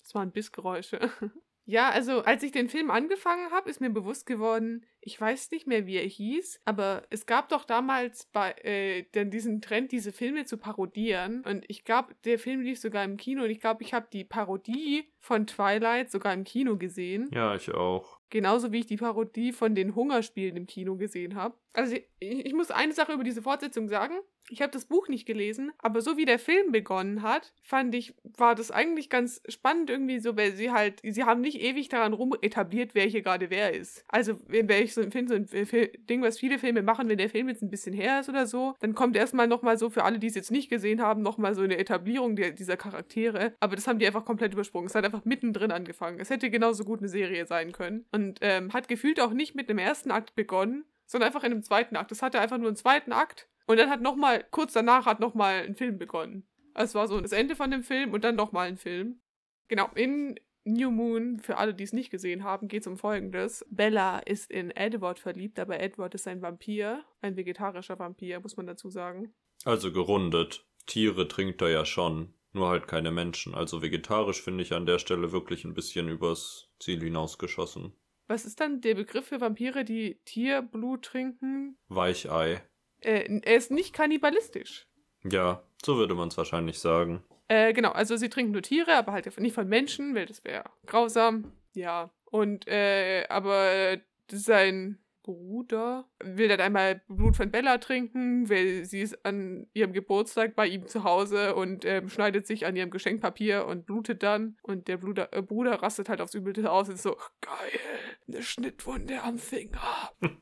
[0.00, 1.00] Das waren Bissgeräusche.
[1.70, 5.66] Ja, also als ich den Film angefangen habe, ist mir bewusst geworden, ich weiß nicht
[5.66, 10.12] mehr, wie er hieß, aber es gab doch damals bei äh, dann diesen Trend, diese
[10.12, 11.44] Filme zu parodieren.
[11.44, 14.24] Und ich glaube, der Film lief sogar im Kino und ich glaube, ich habe die
[14.24, 17.28] Parodie von Twilight sogar im Kino gesehen.
[17.34, 18.17] Ja, ich auch.
[18.30, 21.54] Genauso wie ich die Parodie von den Hungerspielen im Kino gesehen habe.
[21.72, 24.14] Also ich, ich muss eine Sache über diese Fortsetzung sagen.
[24.50, 28.14] Ich habe das Buch nicht gelesen, aber so wie der Film begonnen hat, fand ich,
[28.36, 32.12] war das eigentlich ganz spannend irgendwie so, weil sie halt, sie haben nicht ewig daran
[32.12, 34.04] rum etabliert, wer hier gerade wer ist.
[34.08, 37.48] Also, wenn ich so finde, so ein Ding, was viele Filme machen, wenn der Film
[37.48, 40.26] jetzt ein bisschen her ist oder so, dann kommt erstmal nochmal so für alle, die
[40.26, 43.54] es jetzt nicht gesehen haben, nochmal so eine Etablierung der, dieser Charaktere.
[43.60, 44.86] Aber das haben die einfach komplett übersprungen.
[44.86, 46.20] Es hat einfach mittendrin angefangen.
[46.20, 48.06] Es hätte genauso gut eine Serie sein können.
[48.12, 51.62] Und ähm, hat gefühlt auch nicht mit dem ersten Akt begonnen, sondern einfach in einem
[51.62, 52.12] zweiten Akt.
[52.12, 53.48] Es hatte einfach nur einen zweiten Akt.
[53.68, 56.48] Und dann hat nochmal, kurz danach hat nochmal ein Film begonnen.
[56.72, 59.20] Also es war so das Ende von dem Film und dann nochmal ein Film.
[59.68, 63.66] Genau, in New Moon, für alle, die es nicht gesehen haben, geht es um Folgendes.
[63.68, 68.66] Bella ist in Edward verliebt, aber Edward ist ein Vampir, ein vegetarischer Vampir, muss man
[68.66, 69.34] dazu sagen.
[69.64, 70.64] Also gerundet.
[70.86, 73.54] Tiere trinkt er ja schon, nur halt keine Menschen.
[73.54, 77.92] Also vegetarisch finde ich an der Stelle wirklich ein bisschen übers Ziel hinausgeschossen.
[78.28, 81.76] Was ist dann der Begriff für Vampire, die Tierblut trinken?
[81.88, 82.62] Weichei.
[83.00, 84.86] Äh, er ist nicht kannibalistisch.
[85.24, 87.22] Ja, so würde man es wahrscheinlich sagen.
[87.48, 90.64] Äh, genau, also sie trinken nur Tiere, aber halt nicht von Menschen, weil das wäre
[90.86, 91.52] grausam.
[91.74, 92.10] Ja.
[92.26, 93.98] Und, äh, aber
[94.30, 100.56] sein Bruder will dann einmal Blut von Bella trinken, weil sie ist an ihrem Geburtstag
[100.56, 104.56] bei ihm zu Hause und ähm, schneidet sich an ihrem Geschenkpapier und blutet dann.
[104.62, 107.80] Und der Bruder, äh, Bruder rastet halt aufs Übelste aus und ist so, geil,
[108.26, 110.12] eine Schnittwunde am Finger.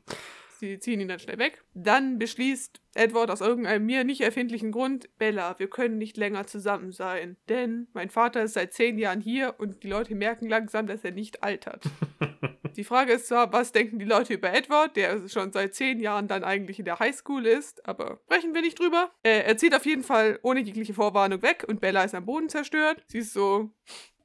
[0.59, 1.63] Sie ziehen ihn dann schnell weg.
[1.73, 6.91] Dann beschließt Edward aus irgendeinem mir nicht erfindlichen Grund, Bella, wir können nicht länger zusammen
[6.91, 7.37] sein.
[7.47, 11.11] Denn mein Vater ist seit zehn Jahren hier und die Leute merken langsam, dass er
[11.11, 11.83] nicht altert.
[12.75, 16.27] Die Frage ist zwar, was denken die Leute über Edward, der schon seit zehn Jahren
[16.27, 19.09] dann eigentlich in der Highschool ist, aber sprechen wir nicht drüber.
[19.23, 22.49] Äh, er zieht auf jeden Fall ohne jegliche Vorwarnung weg und Bella ist am Boden
[22.49, 23.03] zerstört.
[23.07, 23.71] Sie ist so,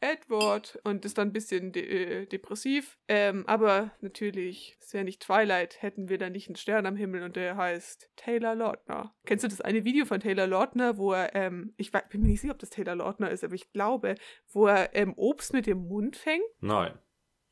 [0.03, 2.99] Edward und ist dann ein bisschen de äh, depressiv.
[3.09, 7.23] Ähm, aber natürlich, es wäre nicht Twilight, hätten wir da nicht einen Stern am Himmel
[7.23, 9.15] und der heißt Taylor Lautner.
[9.25, 12.29] Kennst du das eine Video von Taylor Lautner, wo er, ähm, ich weiß, bin mir
[12.29, 14.17] nicht sicher, ob das Taylor Lautner ist, aber ich glaube,
[14.53, 16.45] wo er ähm, Obst mit dem Mund fängt?
[16.61, 16.99] Nein.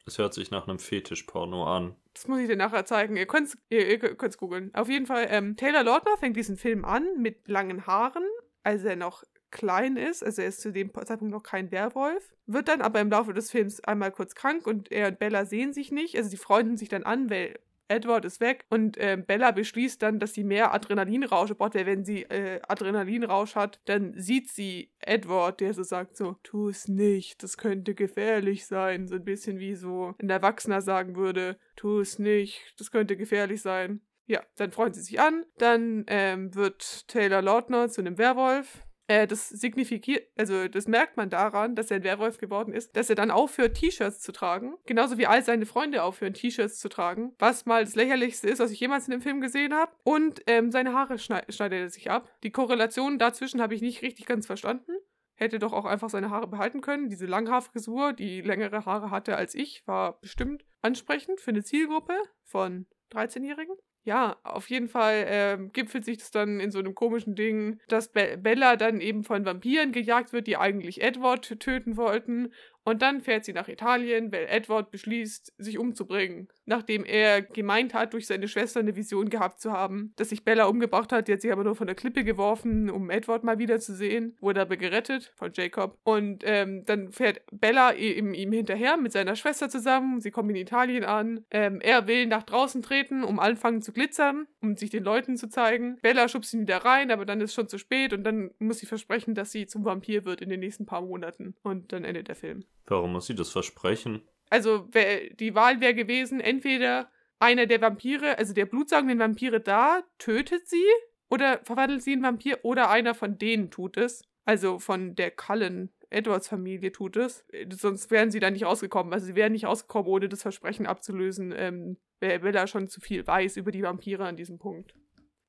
[0.07, 1.95] Es hört sich nach einem Fetischporno an.
[2.15, 3.17] Das muss ich dir nachher zeigen.
[3.17, 4.75] Ihr könnt es ihr, ihr könnt's googeln.
[4.75, 8.25] Auf jeden Fall, ähm, Taylor Lautner fängt diesen Film an mit langen Haaren,
[8.63, 12.69] als er noch klein ist, also er ist zu dem Zeitpunkt noch kein Werwolf, wird
[12.69, 15.93] dann aber im Laufe des Films einmal kurz krank und er und Bella sehen sich
[15.93, 17.59] nicht, also sie freunden sich dann an, weil
[17.91, 22.05] Edward ist weg und äh, Bella beschließt dann, dass sie mehr Adrenalinrausch braucht, weil wenn
[22.05, 27.43] sie äh, Adrenalinrausch hat, dann sieht sie Edward, der so sagt so, tu es nicht,
[27.43, 32.21] das könnte gefährlich sein, so ein bisschen wie so ein Erwachsener sagen würde, tu es
[32.21, 34.01] nicht, das könnte gefährlich sein.
[34.27, 39.27] Ja, dann freuen sie sich an, dann ähm, wird Taylor Lautner zu einem Werwolf, äh,
[39.27, 43.16] das signifiziert, also das merkt man daran, dass er ein Werwolf geworden ist, dass er
[43.16, 44.77] dann aufhört, T-Shirts zu tragen.
[44.87, 47.35] Genauso wie all seine Freunde aufhören, T-Shirts zu tragen.
[47.40, 49.90] Was mal das lächerlichste ist, was ich jemals in dem Film gesehen habe.
[50.05, 52.31] Und ähm, seine Haare schneid schneidet er sich ab.
[52.44, 54.92] Die Korrelation dazwischen habe ich nicht richtig ganz verstanden.
[55.35, 57.09] Hätte doch auch einfach seine Haare behalten können.
[57.09, 62.87] Diese Langhaarfrisur, die längere Haare hatte als ich, war bestimmt ansprechend für eine Zielgruppe von
[63.12, 63.75] 13-Jährigen.
[64.05, 68.11] Ja, auf jeden Fall ähm, gipfelt sich das dann in so einem komischen Ding, dass
[68.11, 72.53] Be Bella dann eben von Vampiren gejagt wird, die eigentlich Edward töten wollten.
[72.85, 76.49] Und dann fährt sie nach Italien, weil Edward beschließt, sich umzubringen.
[76.64, 80.64] Nachdem er gemeint hat, durch seine Schwester eine Vision gehabt zu haben, dass sich Bella
[80.64, 81.29] umgebracht hat.
[81.29, 84.37] Die hat sich aber nur von der Klippe geworfen, um Edward mal wieder zu sehen.
[84.40, 85.99] Wurde aber gerettet von Jacob.
[86.05, 90.21] Und ähm, dann fährt Bella ihm, ihm hinterher mit seiner Schwester zusammen.
[90.21, 91.45] Sie kommen in Italien an.
[91.51, 95.49] Ähm, er will nach draußen treten, um anfangen zu glitzern, um sich den Leuten zu
[95.49, 95.99] zeigen.
[96.03, 98.87] Bella schubst ihn wieder rein, aber dann ist schon zu spät und dann muss sie
[98.87, 101.55] versprechen, dass sie zum Vampir wird in den nächsten paar Monaten.
[101.62, 102.64] Und dann endet der Film.
[102.87, 104.23] Warum muss sie das versprechen?
[104.49, 110.03] Also wär, die Wahl wäre gewesen, entweder einer der Vampire, also der blutsaugenden Vampire da,
[110.19, 110.85] tötet sie
[111.31, 114.23] oder verwandelt sie in Vampir oder einer von denen tut es.
[114.45, 117.45] Also von der Cullen Edwards Familie tut es.
[117.71, 119.13] Sonst wären sie da nicht rausgekommen.
[119.13, 123.27] Also sie wären nicht rausgekommen, ohne das Versprechen abzulösen, ähm, wer Bella schon zu viel
[123.27, 124.95] weiß über die Vampire an diesem Punkt.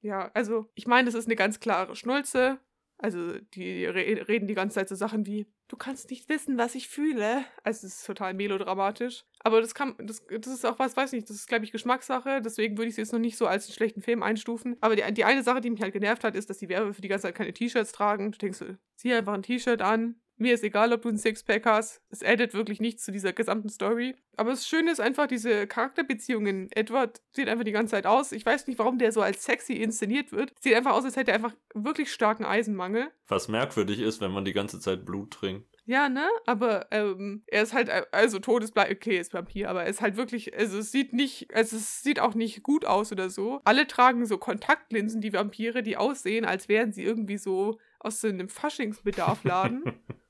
[0.02, 2.60] Ja, also ich meine, das ist eine ganz klare Schnulze.
[2.98, 6.76] Also die re reden die ganze Zeit so Sachen wie, du kannst nicht wissen, was
[6.76, 7.46] ich fühle.
[7.64, 9.24] Also es ist total melodramatisch.
[9.40, 12.42] Aber das kann, das, das ist auch was, weiß nicht, das ist, glaube ich, Geschmackssache.
[12.42, 14.76] Deswegen würde ich es jetzt noch nicht so als einen schlechten Film einstufen.
[14.82, 17.08] Aber die, die eine Sache, die mich halt genervt hat, ist, dass die Werwölfe die
[17.08, 18.34] ganze Zeit keine T-Shirts tragen.
[18.34, 18.60] Du denkst,
[18.98, 22.02] zieh einfach ein T-Shirt an, mir ist egal, ob du ein Sixpack hast.
[22.10, 24.16] Es addet wirklich nichts zu dieser gesamten Story.
[24.38, 26.70] Aber das Schöne ist einfach diese Charakterbeziehungen.
[26.72, 28.32] Edward sieht einfach die ganze Zeit aus.
[28.32, 30.54] Ich weiß nicht, warum der so als sexy inszeniert wird.
[30.60, 33.10] Sieht einfach aus, als hätte er einfach wirklich starken Eisenmangel.
[33.28, 35.72] Was merkwürdig ist, wenn man die ganze Zeit Blut trinkt.
[35.86, 36.28] Ja, ne?
[36.46, 40.16] Aber ähm, er ist halt, äh, also Todesbleib, okay, ist Vampir, aber er ist halt
[40.16, 43.62] wirklich, also es sieht nicht, also es sieht auch nicht gut aus oder so.
[43.66, 48.28] Alle tragen so Kontaktlinsen, die Vampire, die aussehen, als wären sie irgendwie so aus so
[48.28, 49.84] einem Faschingsbedarfladen.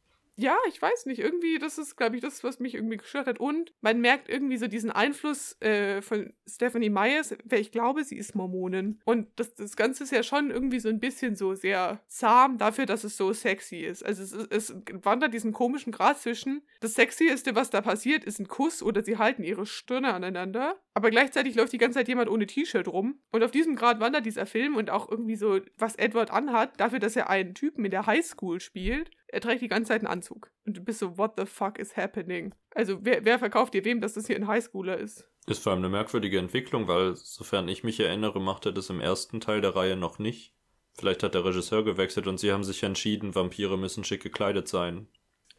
[0.42, 3.40] ja, ich weiß nicht, irgendwie, das ist, glaube ich, das, was mich irgendwie gestört hat.
[3.40, 8.18] Und man merkt irgendwie so diesen Einfluss äh, von Stephanie Myers, weil ich glaube, sie
[8.18, 9.00] ist Mormonin.
[9.06, 12.86] Und das, das Ganze ist ja schon irgendwie so ein bisschen so sehr zahm dafür,
[12.86, 14.04] dass es so sexy ist.
[14.04, 16.64] Also es, es wandert diesen komischen Grad zwischen.
[16.80, 20.80] Das Sexieste, was da passiert, ist ein Kuss oder sie halten ihre Stirne aneinander.
[20.94, 23.22] Aber gleichzeitig läuft die ganze Zeit jemand ohne T-Shirt rum.
[23.32, 27.00] Und auf diesem Grad wandert dieser Film und auch irgendwie so, was Edward anhat, dafür,
[27.00, 29.10] dass er einen Typen in der Highschool spielt.
[29.28, 30.52] Er trägt die ganze Zeit einen Anzug.
[30.66, 32.54] Und du bist so, what the fuck is happening?
[32.76, 35.30] Also, wer, wer verkauft dir wem, dass das hier ein Highschooler ist?
[35.48, 39.00] Ist vor allem eine merkwürdige Entwicklung, weil, sofern ich mich erinnere, macht er das im
[39.00, 40.54] ersten Teil der Reihe noch nicht.
[40.94, 45.08] Vielleicht hat der Regisseur gewechselt und sie haben sich entschieden, Vampire müssen schick gekleidet sein.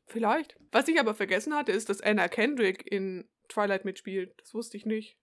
[0.06, 0.56] Vielleicht.
[0.70, 4.34] Was ich aber vergessen hatte, ist, dass Anna Kendrick in Twilight mitspielt.
[4.38, 5.16] Das wusste ich nicht.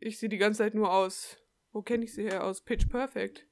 [0.00, 1.38] Ich sehe die ganze Zeit nur aus.
[1.72, 2.44] Wo kenne ich sie her?
[2.44, 3.46] Aus Pitch Perfect.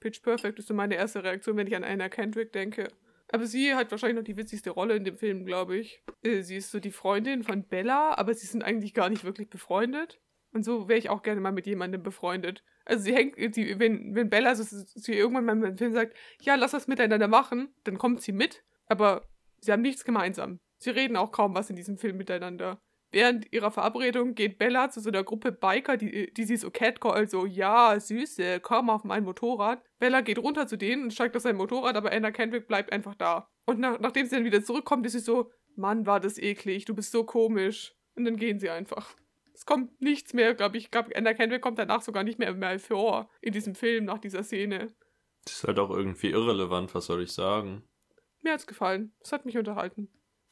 [0.00, 2.88] Pitch Perfect ist so meine erste Reaktion, wenn ich an Anna Kendrick denke.
[3.32, 6.02] Aber sie hat wahrscheinlich noch die witzigste Rolle in dem Film, glaube ich.
[6.22, 9.48] Äh, sie ist so die Freundin von Bella, aber sie sind eigentlich gar nicht wirklich
[9.48, 10.20] befreundet.
[10.52, 12.64] Und so wäre ich auch gerne mal mit jemandem befreundet.
[12.84, 16.56] Also sie hängt, sie, wenn, wenn Bella so, sie irgendwann mal im Film sagt, ja,
[16.56, 19.28] lass das miteinander machen, dann kommt sie mit, aber
[19.60, 20.58] sie haben nichts gemeinsam.
[20.78, 22.80] Sie reden auch kaum was in diesem Film miteinander.
[23.12, 27.28] Während ihrer Verabredung geht Bella zu so einer Gruppe Biker, die, die sie so catcall,
[27.28, 29.82] so, ja, Süße, komm auf mein Motorrad.
[29.98, 33.16] Bella geht runter zu denen und steigt auf sein Motorrad, aber Anna Kendrick bleibt einfach
[33.16, 33.50] da.
[33.66, 36.94] Und nach, nachdem sie dann wieder zurückkommt, ist sie so, Mann, war das eklig, du
[36.94, 37.94] bist so komisch.
[38.14, 39.16] Und dann gehen sie einfach.
[39.54, 40.90] Es kommt nichts mehr, glaube ich.
[40.90, 44.42] Glaube, Anna Kendrick kommt danach sogar nicht mehr, mehr vor in diesem Film, nach dieser
[44.42, 44.94] Szene.
[45.44, 47.82] Das ist halt auch irgendwie irrelevant, was soll ich sagen?
[48.42, 49.12] Mir hat's gefallen.
[49.20, 50.08] Es hat mich unterhalten.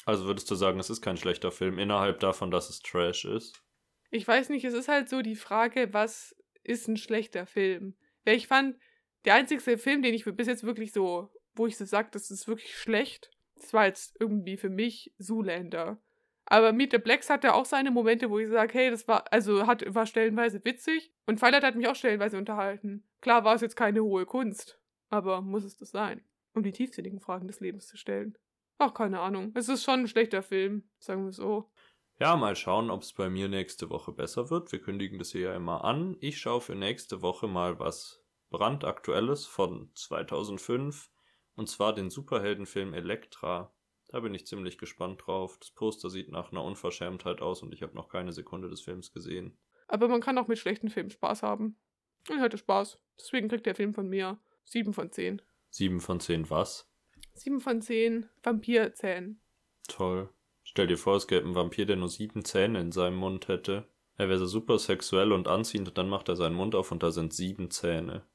[0.08, 3.62] Also würdest du sagen, es ist kein schlechter Film, innerhalb davon, dass es Trash ist?
[4.10, 7.94] Ich weiß nicht, es ist halt so die Frage, was ist ein schlechter Film?
[8.24, 8.78] Weil ich fand,
[9.26, 12.48] der einzige Film, den ich bis jetzt wirklich so, wo ich so sage, das ist
[12.48, 16.00] wirklich schlecht, das war jetzt irgendwie für mich Zoolander.
[16.46, 19.66] Aber Meet the Blacks hatte auch seine Momente, wo ich sage, hey, das war, also
[19.66, 21.12] hat, war stellenweise witzig.
[21.26, 23.04] Und Twilight hat mich auch stellenweise unterhalten.
[23.20, 26.22] Klar war es jetzt keine hohe Kunst, aber muss es das sein,
[26.54, 28.38] um die tiefsinnigen Fragen des Lebens zu stellen.
[28.78, 29.52] Ach, keine Ahnung.
[29.54, 31.70] Es ist schon ein schlechter Film, sagen wir so.
[32.20, 34.72] Ja, mal schauen, ob es bei mir nächste Woche besser wird.
[34.72, 36.16] Wir kündigen das hier ja immer an.
[36.20, 41.10] Ich schaue für nächste Woche mal was brandaktuelles von 2005.
[41.54, 43.72] Und zwar den Superheldenfilm Elektra.
[44.08, 45.58] Da bin ich ziemlich gespannt drauf.
[45.58, 49.12] Das Poster sieht nach einer Unverschämtheit aus und ich habe noch keine Sekunde des Films
[49.12, 49.58] gesehen.
[49.86, 51.76] Aber man kann auch mit schlechten Filmen Spaß haben.
[52.28, 52.98] Ich hatte Spaß.
[53.18, 55.42] Deswegen kriegt der Film von mir 7 von 10.
[55.70, 56.87] 7 von 10 was?
[57.38, 59.40] 7 von 10 Vampirzähnen.
[59.88, 60.28] Toll.
[60.62, 63.88] Stell dir vor, es gäbe einen Vampir, der nur sieben Zähne in seinem Mund hätte.
[64.16, 67.02] Er wäre so super sexuell und anziehend und dann macht er seinen Mund auf und
[67.02, 68.26] da sind sieben Zähne.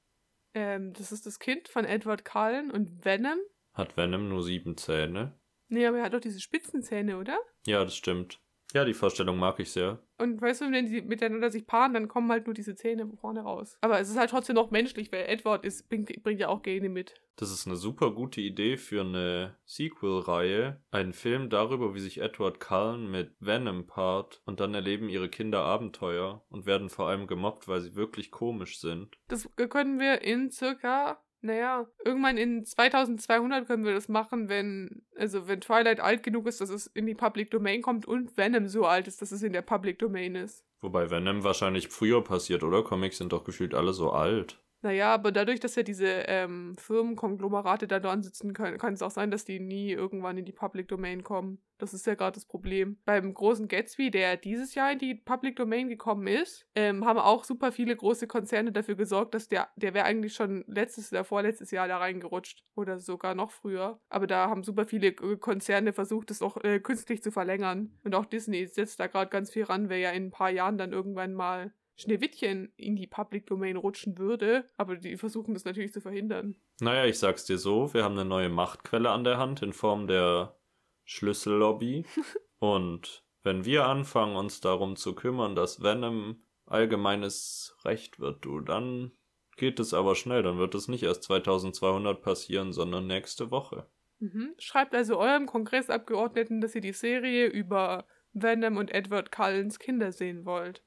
[0.53, 3.37] Ähm, das ist das Kind von Edward Cullen und Venom.
[3.73, 5.37] Hat Venom nur sieben Zähne?
[5.67, 7.37] Nee, aber er hat doch diese Spitzenzähne, oder?
[7.65, 8.39] Ja, das stimmt.
[8.73, 9.99] Ja, die Vorstellung mag ich sehr.
[10.17, 13.41] Und weißt du, wenn die miteinander sich paaren, dann kommen halt nur diese Zähne vorne
[13.41, 13.77] raus.
[13.81, 16.89] Aber es ist halt trotzdem noch menschlich, weil Edward ist, bringt, bringt ja auch Gene
[16.89, 17.13] mit.
[17.35, 20.81] Das ist eine super gute Idee für eine Sequel-Reihe.
[20.91, 25.61] Einen Film darüber, wie sich Edward Cullen mit Venom paart und dann erleben ihre Kinder
[25.61, 29.17] Abenteuer und werden vor allem gemobbt, weil sie wirklich komisch sind.
[29.27, 35.47] Das können wir in circa naja, irgendwann in 2200 können wir das machen, wenn, also
[35.47, 38.85] wenn Twilight alt genug ist, dass es in die Public Domain kommt und Venom so
[38.85, 40.63] alt ist, dass es in der Public Domain ist.
[40.81, 42.83] Wobei Venom wahrscheinlich früher passiert, oder?
[42.83, 44.62] Comics sind doch gefühlt alle so alt.
[44.83, 49.11] Naja, aber dadurch, dass ja diese ähm, Firmenkonglomerate da dran sitzen können, kann es auch
[49.11, 51.59] sein, dass die nie irgendwann in die Public Domain kommen.
[51.77, 52.97] Das ist ja gerade das Problem.
[53.05, 57.45] Beim großen Gatsby, der dieses Jahr in die Public Domain gekommen ist, ähm, haben auch
[57.45, 61.71] super viele große Konzerne dafür gesorgt, dass der, der wäre eigentlich schon letztes oder vorletztes
[61.71, 62.65] Jahr da reingerutscht.
[62.75, 64.01] Oder sogar noch früher.
[64.09, 67.97] Aber da haben super viele Konzerne versucht, das auch äh, künstlich zu verlängern.
[68.03, 70.77] Und auch Disney setzt da gerade ganz viel ran, wer ja in ein paar Jahren
[70.77, 75.93] dann irgendwann mal Schneewittchen in die Public Domain rutschen würde, aber die versuchen das natürlich
[75.93, 76.55] zu verhindern.
[76.79, 80.07] Naja, ich sag's dir so, wir haben eine neue Machtquelle an der Hand in Form
[80.07, 80.57] der
[81.03, 82.05] Schlüssellobby.
[82.59, 89.11] Und wenn wir anfangen, uns darum zu kümmern, dass Venom allgemeines Recht wird, du, dann
[89.57, 90.43] geht es aber schnell.
[90.43, 93.87] Dann wird es nicht erst 2200 passieren, sondern nächste Woche.
[94.19, 94.55] Mhm.
[94.57, 100.45] Schreibt also eurem Kongressabgeordneten, dass ihr die Serie über Venom und Edward Cullens Kinder sehen
[100.45, 100.83] wollt.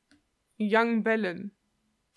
[0.58, 1.54] Young Bellen.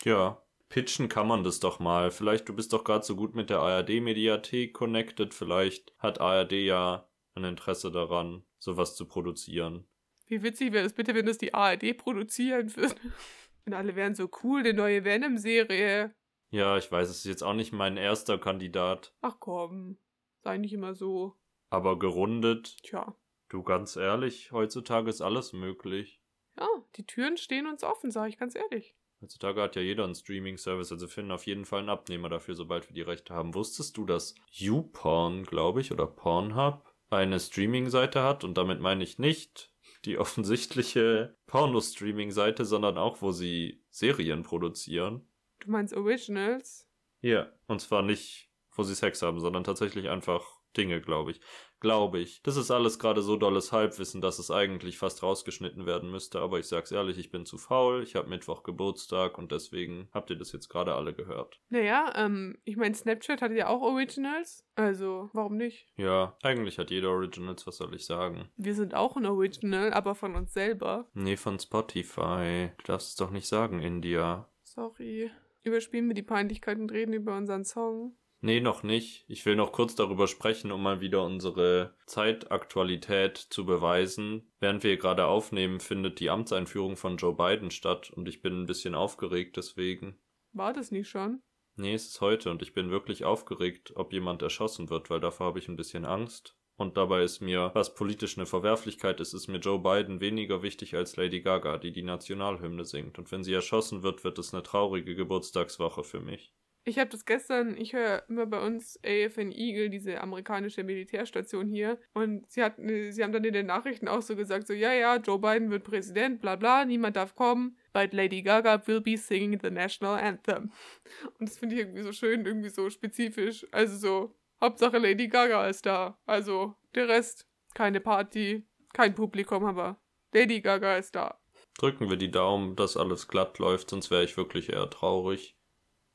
[0.03, 2.11] Ja, pitchen kann man das doch mal.
[2.11, 5.33] Vielleicht, du bist doch gerade so gut mit der ARD-Mediathek connected.
[5.33, 9.85] Vielleicht hat ARD ja ein Interesse daran, sowas zu produzieren.
[10.27, 12.95] Wie witzig wäre es bitte, wenn das die ARD produzieren würde.
[13.65, 16.13] Und alle wären so cool, die neue Venom-Serie.
[16.51, 19.97] Ja, ich weiß, es ist jetzt auch nicht mein erster Kandidat, Ach komm,
[20.41, 21.35] sei nicht immer so.
[21.69, 23.15] aber gerundet, Tja.
[23.49, 26.19] du ganz ehrlich, heutzutage ist alles möglich.
[26.59, 26.67] Ja,
[26.97, 28.95] die Türen stehen uns offen, sage ich ganz ehrlich.
[29.21, 32.87] Heutzutage hat ja jeder einen Streaming-Service, also finden auf jeden Fall einen Abnehmer dafür, sobald
[32.89, 33.53] wir die Rechte haben.
[33.53, 38.43] Wusstest du, dass YouPorn, glaube ich, oder Pornhub eine Streaming-Seite hat?
[38.43, 39.73] Und damit meine ich nicht
[40.05, 45.27] die offensichtliche Porno-Streaming-Seite, sondern auch, wo sie Serien produzieren.
[45.59, 46.87] Du meinst Originals?
[47.21, 47.51] Ja.
[47.67, 50.45] Und zwar nicht, wo sie Sex haben, sondern tatsächlich einfach
[50.77, 51.41] Dinge, glaube ich.
[51.79, 52.41] Glaube ich.
[52.43, 56.39] Das ist alles gerade so dolles Halbwissen, dass es eigentlich fast rausgeschnitten werden müsste.
[56.39, 58.03] Aber ich sag's ehrlich, ich bin zu faul.
[58.03, 61.59] Ich habe Mittwoch Geburtstag und deswegen habt ihr das jetzt gerade alle gehört.
[61.69, 64.65] Naja, ähm, ich meine, Snapchat hatte ja auch Originals.
[64.75, 65.87] Also, warum nicht?
[65.97, 68.49] Ja, eigentlich hat jeder Originals, was soll ich sagen?
[68.57, 71.07] Wir sind auch ein Original, aber von uns selber.
[71.13, 72.71] Nee, von Spotify.
[72.77, 74.49] Du darfst es doch nicht sagen, India.
[74.63, 75.31] Sorry.
[75.63, 78.15] Überspielen wir die Peinlichkeit und reden über unseren Song.
[78.41, 79.25] Nee, noch nicht.
[79.27, 84.49] Ich will noch kurz darüber sprechen, um mal wieder unsere Zeitaktualität zu beweisen.
[84.59, 88.65] Während wir gerade aufnehmen, findet die Amtseinführung von Joe Biden statt und ich bin ein
[88.65, 90.17] bisschen aufgeregt deswegen.
[90.53, 91.41] War das nicht schon?
[91.75, 95.47] Nee, es ist heute und ich bin wirklich aufgeregt, ob jemand erschossen wird, weil davor
[95.47, 96.55] habe ich ein bisschen Angst.
[96.77, 100.95] Und dabei ist mir, was politisch eine Verwerflichkeit ist, ist mir Joe Biden weniger wichtig
[100.95, 103.19] als Lady Gaga, die die Nationalhymne singt.
[103.19, 106.53] Und wenn sie erschossen wird, wird es eine traurige Geburtstagswoche für mich.
[106.89, 111.99] Ich habe das gestern, ich höre immer bei uns AFN Eagle, diese amerikanische Militärstation hier.
[112.15, 115.17] Und sie, hat, sie haben dann in den Nachrichten auch so gesagt, so, ja, ja,
[115.17, 117.77] Joe Biden wird Präsident, bla bla, niemand darf kommen.
[117.93, 120.71] But Lady Gaga will be singing the national anthem.
[121.39, 123.67] Und das finde ich irgendwie so schön, irgendwie so spezifisch.
[123.71, 126.17] Also so, Hauptsache Lady Gaga ist da.
[126.25, 130.01] Also der Rest, keine Party, kein Publikum, aber
[130.33, 131.39] Lady Gaga ist da.
[131.77, 135.55] Drücken wir die Daumen, dass alles glatt läuft, sonst wäre ich wirklich eher traurig.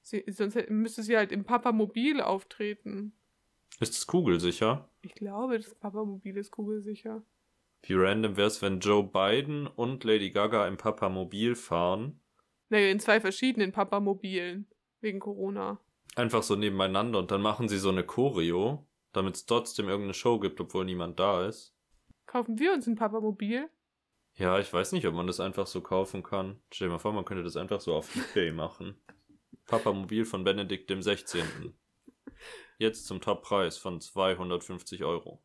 [0.04, 3.14] Sie, sonst müsste sie halt im Papamobil auftreten.
[3.80, 4.90] Ist es kugelsicher?
[5.00, 7.22] Ich glaube, das Papamobil ist kugelsicher.
[7.82, 12.20] Wie random wäre es, wenn Joe Biden und Lady Gaga im Papamobil fahren?
[12.68, 14.66] Naja, in zwei verschiedenen Papamobilen.
[15.00, 15.80] Wegen Corona.
[16.16, 20.38] Einfach so nebeneinander und dann machen sie so eine Choreo, damit es trotzdem irgendeine Show
[20.38, 21.74] gibt, obwohl niemand da ist.
[22.26, 23.70] Kaufen wir uns ein Papamobil?
[24.36, 26.60] Ja, ich weiß nicht, ob man das einfach so kaufen kann.
[26.70, 28.96] Stell dir mal vor, man könnte das einfach so auf eBay machen.
[29.66, 31.74] Papamobil von Benedikt dem 16.
[32.78, 35.42] Jetzt zum Toppreis von 250 Euro.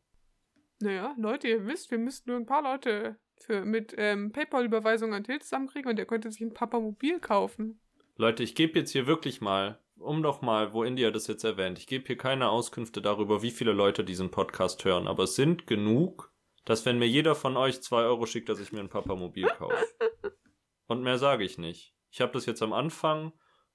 [0.80, 5.24] Naja, Leute, ihr wisst, wir müssten nur ein paar Leute für, mit ähm, PayPal-Überweisung an
[5.24, 7.80] Till zusammenkriegen und der könnte sich ein Papamobil kaufen.
[8.16, 11.78] Leute, ich gebe jetzt hier wirklich mal, um doch mal, wo India das jetzt erwähnt,
[11.78, 15.66] ich gebe hier keine Auskünfte darüber, wie viele Leute diesen Podcast hören, aber es sind
[15.66, 16.32] genug,
[16.64, 19.76] dass wenn mir jeder von euch zwei Euro schickt, dass ich mir ein Papamobil kaufe.
[20.86, 21.94] Und mehr sage ich nicht.
[22.10, 23.32] Ich habe das jetzt am Anfang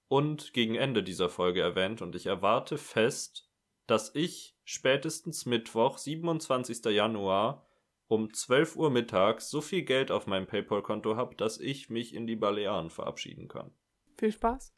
[0.07, 3.49] und gegen Ende dieser Folge erwähnt und ich erwarte fest,
[3.87, 6.85] dass ich spätestens Mittwoch, 27.
[6.85, 7.65] Januar,
[8.07, 12.27] um 12 Uhr mittags so viel Geld auf meinem PayPal-Konto habe, dass ich mich in
[12.27, 13.71] die Balearen verabschieden kann.
[14.17, 14.73] Viel Spaß.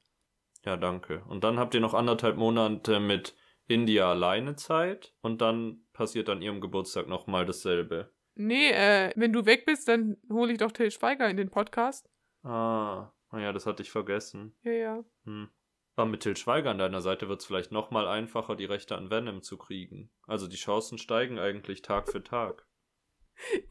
[0.66, 1.24] Ja, danke.
[1.28, 3.36] Und dann habt ihr noch anderthalb Monate mit
[3.68, 8.12] India alleine Zeit und dann passiert an ihrem Geburtstag nochmal dasselbe.
[8.36, 12.10] Nee, äh, wenn du weg bist, dann hole ich doch Till Schweiger in den Podcast.
[12.44, 14.56] Ah, naja, das hatte ich vergessen.
[14.63, 15.06] Ja, ja.
[15.26, 15.50] Hm.
[15.96, 19.10] Aber mit Till Schweiger an deiner Seite wird es vielleicht nochmal einfacher, die Rechte an
[19.10, 20.12] Venom zu kriegen.
[20.28, 22.68] Also die Chancen steigen eigentlich Tag für Tag.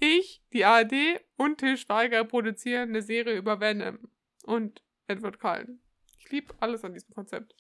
[0.01, 4.11] Ich, die ARD und Till Schweiger produzieren eine Serie über Venom.
[4.45, 5.81] Und Edward Cullen.
[6.19, 7.55] Ich liebe alles an diesem Konzept.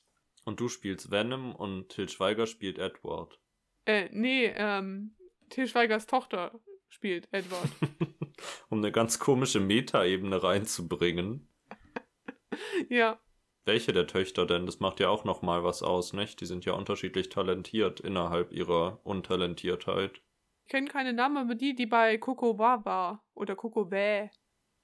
[0.44, 3.38] Und du spielst Venom und Till Schweiger spielt Edward.
[3.84, 5.16] Äh, nee, ähm,
[5.48, 7.68] Till Schweigers Tochter spielt Edward.
[8.68, 11.48] um eine ganz komische Metaebene reinzubringen.
[12.88, 13.20] ja.
[13.64, 14.66] Welche der Töchter denn?
[14.66, 16.40] Das macht ja auch nochmal was aus, nicht?
[16.40, 20.22] Die sind ja unterschiedlich talentiert innerhalb ihrer Untalentiertheit.
[20.64, 23.24] Ich kenne keine Namen, aber die, die bei Coco war.
[23.34, 24.30] Oder Coco Wä.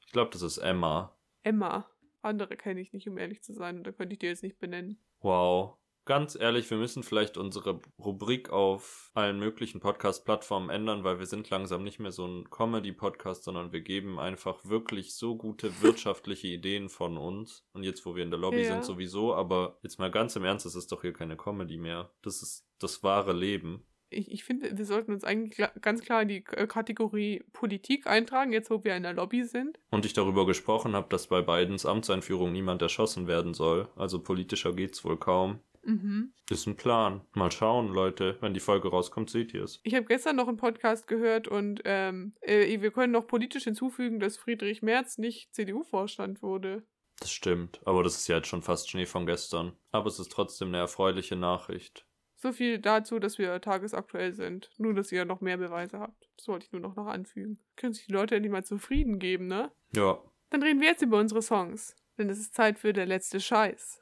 [0.01, 1.17] Ich glaube, das ist Emma.
[1.43, 1.89] Emma.
[2.23, 3.79] Andere kenne ich nicht, um ehrlich zu sein.
[3.79, 4.99] Und da könnte ich dir jetzt nicht benennen.
[5.21, 5.79] Wow.
[6.05, 11.49] Ganz ehrlich, wir müssen vielleicht unsere Rubrik auf allen möglichen Podcast-Plattformen ändern, weil wir sind
[11.51, 16.89] langsam nicht mehr so ein Comedy-Podcast, sondern wir geben einfach wirklich so gute wirtschaftliche Ideen
[16.89, 17.65] von uns.
[17.73, 18.65] Und jetzt, wo wir in der Lobby Ja.
[18.65, 19.33] sind, sowieso.
[19.35, 22.11] Aber jetzt mal ganz im Ernst, das ist doch hier keine Comedy mehr.
[22.23, 23.87] Das ist das wahre Leben.
[24.11, 28.53] Ich, ich finde, wir sollten uns eigentlich ganz klar in die äh, Kategorie Politik eintragen,
[28.53, 29.79] jetzt wo wir in der Lobby sind.
[29.91, 33.89] Und ich darüber gesprochen habe, dass bei Bidens Amtseinführung niemand erschossen werden soll.
[33.95, 35.61] Also politischer geht's wohl kaum.
[35.83, 36.33] Mhm.
[36.51, 37.23] Ist ein Plan.
[37.35, 38.37] Mal schauen, Leute.
[38.41, 39.81] Wenn die Folge rauskommt, seht ihr es.
[39.83, 44.21] Ich habe gestern noch einen Podcast gehört und ähm, äh, wir können noch politisch hinzufügen,
[44.21, 46.83] dass Friedrich Merz nicht CDU-Vorstand wurde.
[47.21, 47.81] Das stimmt.
[47.85, 49.73] Aber das ist ja jetzt schon fast Schnee von gestern.
[49.91, 52.07] Aber es ist trotzdem eine erfreuliche Nachricht.
[52.35, 54.71] So viel dazu, dass wir tagesaktuell sind.
[54.77, 56.29] Nur, dass ihr noch mehr Beweise habt.
[56.37, 57.61] Das wollte ich nur noch, noch anfügen.
[57.77, 59.71] Können sich die Leute endlich mal zufrieden geben, ne?
[59.95, 60.21] Ja.
[60.51, 61.95] Dann reden wir jetzt über unsere Songs.
[62.19, 64.01] Denn es ist Zeit für der letzte Scheiß.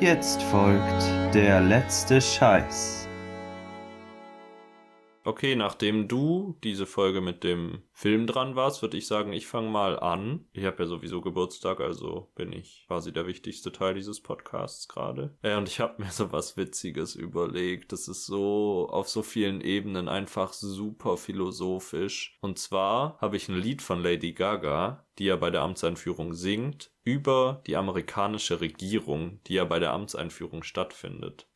[0.00, 3.03] Jetzt folgt der letzte Scheiß.
[5.26, 9.70] Okay, nachdem du diese Folge mit dem Film dran warst, würde ich sagen, ich fange
[9.70, 10.44] mal an.
[10.52, 15.34] Ich habe ja sowieso Geburtstag, also bin ich quasi der wichtigste Teil dieses Podcasts gerade.
[15.40, 17.92] Äh, und ich habe mir so was Witziges überlegt.
[17.92, 22.36] Das ist so auf so vielen Ebenen einfach super philosophisch.
[22.42, 26.90] Und zwar habe ich ein Lied von Lady Gaga, die ja bei der Amtseinführung singt,
[27.02, 31.46] über die amerikanische Regierung, die ja bei der Amtseinführung stattfindet.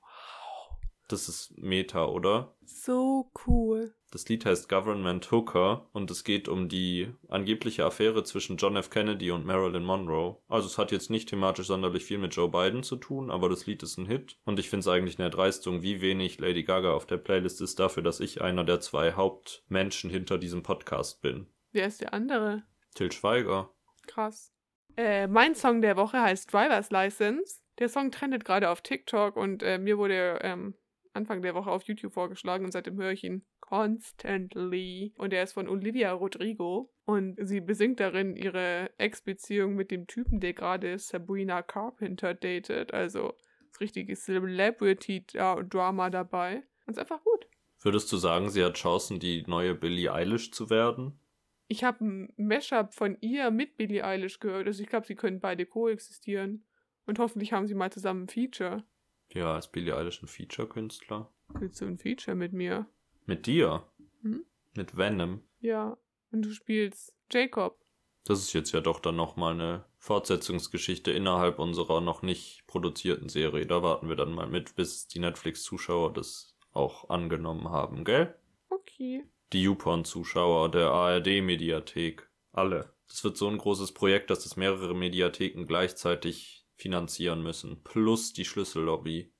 [1.08, 2.54] Das ist Meta, oder?
[2.64, 3.94] So cool.
[4.10, 8.90] Das Lied heißt Government Hooker und es geht um die angebliche Affäre zwischen John F.
[8.90, 10.36] Kennedy und Marilyn Monroe.
[10.48, 13.66] Also es hat jetzt nicht thematisch sonderlich viel mit Joe Biden zu tun, aber das
[13.66, 16.92] Lied ist ein Hit und ich finde es eigentlich eine Erdreistung, wie wenig Lady Gaga
[16.92, 21.46] auf der Playlist ist dafür, dass ich einer der zwei Hauptmenschen hinter diesem Podcast bin.
[21.72, 22.64] Wer ist der andere?
[22.94, 23.70] Till Schweiger.
[24.06, 24.52] Krass.
[24.96, 27.60] Äh, mein Song der Woche heißt Driver's License.
[27.78, 30.74] Der Song trendet gerade auf TikTok und äh, mir wurde ähm,
[31.18, 35.12] Anfang der Woche auf YouTube vorgeschlagen und seitdem höre ich ihn constantly.
[35.18, 40.40] Und er ist von Olivia Rodrigo und sie besingt darin ihre Ex-Beziehung mit dem Typen,
[40.40, 42.94] der gerade Sabrina Carpenter datet.
[42.94, 43.34] Also
[43.70, 46.62] das richtige Celebrity-Drama dabei.
[46.86, 47.46] Und ist einfach gut.
[47.80, 51.20] Würdest du sagen, sie hat Chancen, die neue Billie Eilish zu werden?
[51.68, 54.66] Ich habe ein Mashup von ihr mit Billie Eilish gehört.
[54.66, 56.64] Also ich glaube, sie können beide koexistieren.
[57.06, 58.84] Und hoffentlich haben sie mal zusammen ein Feature.
[59.32, 61.30] Ja, ist Billie Eilish ein Feature-Künstler?
[61.54, 62.86] Willst du ein Feature mit mir?
[63.26, 63.84] Mit dir?
[64.22, 64.44] Hm?
[64.74, 65.42] Mit Venom?
[65.60, 65.96] Ja.
[66.30, 67.78] Und du spielst Jacob.
[68.24, 73.66] Das ist jetzt ja doch dann nochmal eine Fortsetzungsgeschichte innerhalb unserer noch nicht produzierten Serie.
[73.66, 78.34] Da warten wir dann mal mit, bis die Netflix-Zuschauer das auch angenommen haben, gell?
[78.68, 79.24] Okay.
[79.52, 82.28] Die YouPorn-Zuschauer der ARD-Mediathek.
[82.52, 82.92] Alle.
[83.08, 87.82] Das wird so ein großes Projekt, dass es mehrere Mediatheken gleichzeitig finanzieren müssen.
[87.82, 89.32] Plus die Schlüssellobby.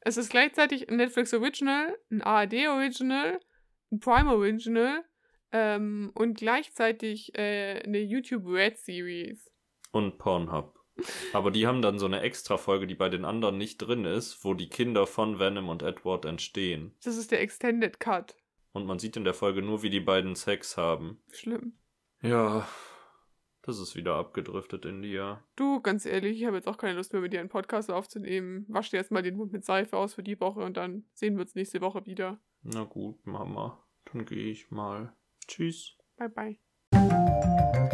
[0.00, 3.40] Es ist gleichzeitig ein Netflix Original, ein ARD Original,
[3.90, 5.04] ein Prime Original
[5.52, 9.50] ähm, und gleichzeitig äh, eine YouTube Red Series.
[9.92, 10.78] Und Pornhub.
[11.32, 14.54] Aber die haben dann so eine Extra-Folge, die bei den anderen nicht drin ist, wo
[14.54, 16.94] die Kinder von Venom und Edward entstehen.
[17.02, 18.36] Das ist der Extended Cut.
[18.72, 21.22] Und man sieht in der Folge nur, wie die beiden Sex haben.
[21.32, 21.78] Schlimm.
[22.22, 22.68] Ja,
[23.66, 25.42] das ist wieder abgedriftet, India.
[25.56, 28.66] Du, ganz ehrlich, ich habe jetzt auch keine Lust mehr, mit dir einen Podcast aufzunehmen.
[28.68, 31.36] Wasch dir jetzt mal den Mund mit Seife aus für die Woche und dann sehen
[31.36, 32.38] wir uns nächste Woche wieder.
[32.62, 33.82] Na gut, Mama.
[34.12, 35.14] Dann gehe ich mal.
[35.46, 35.96] Tschüss.
[36.16, 37.93] Bye, bye.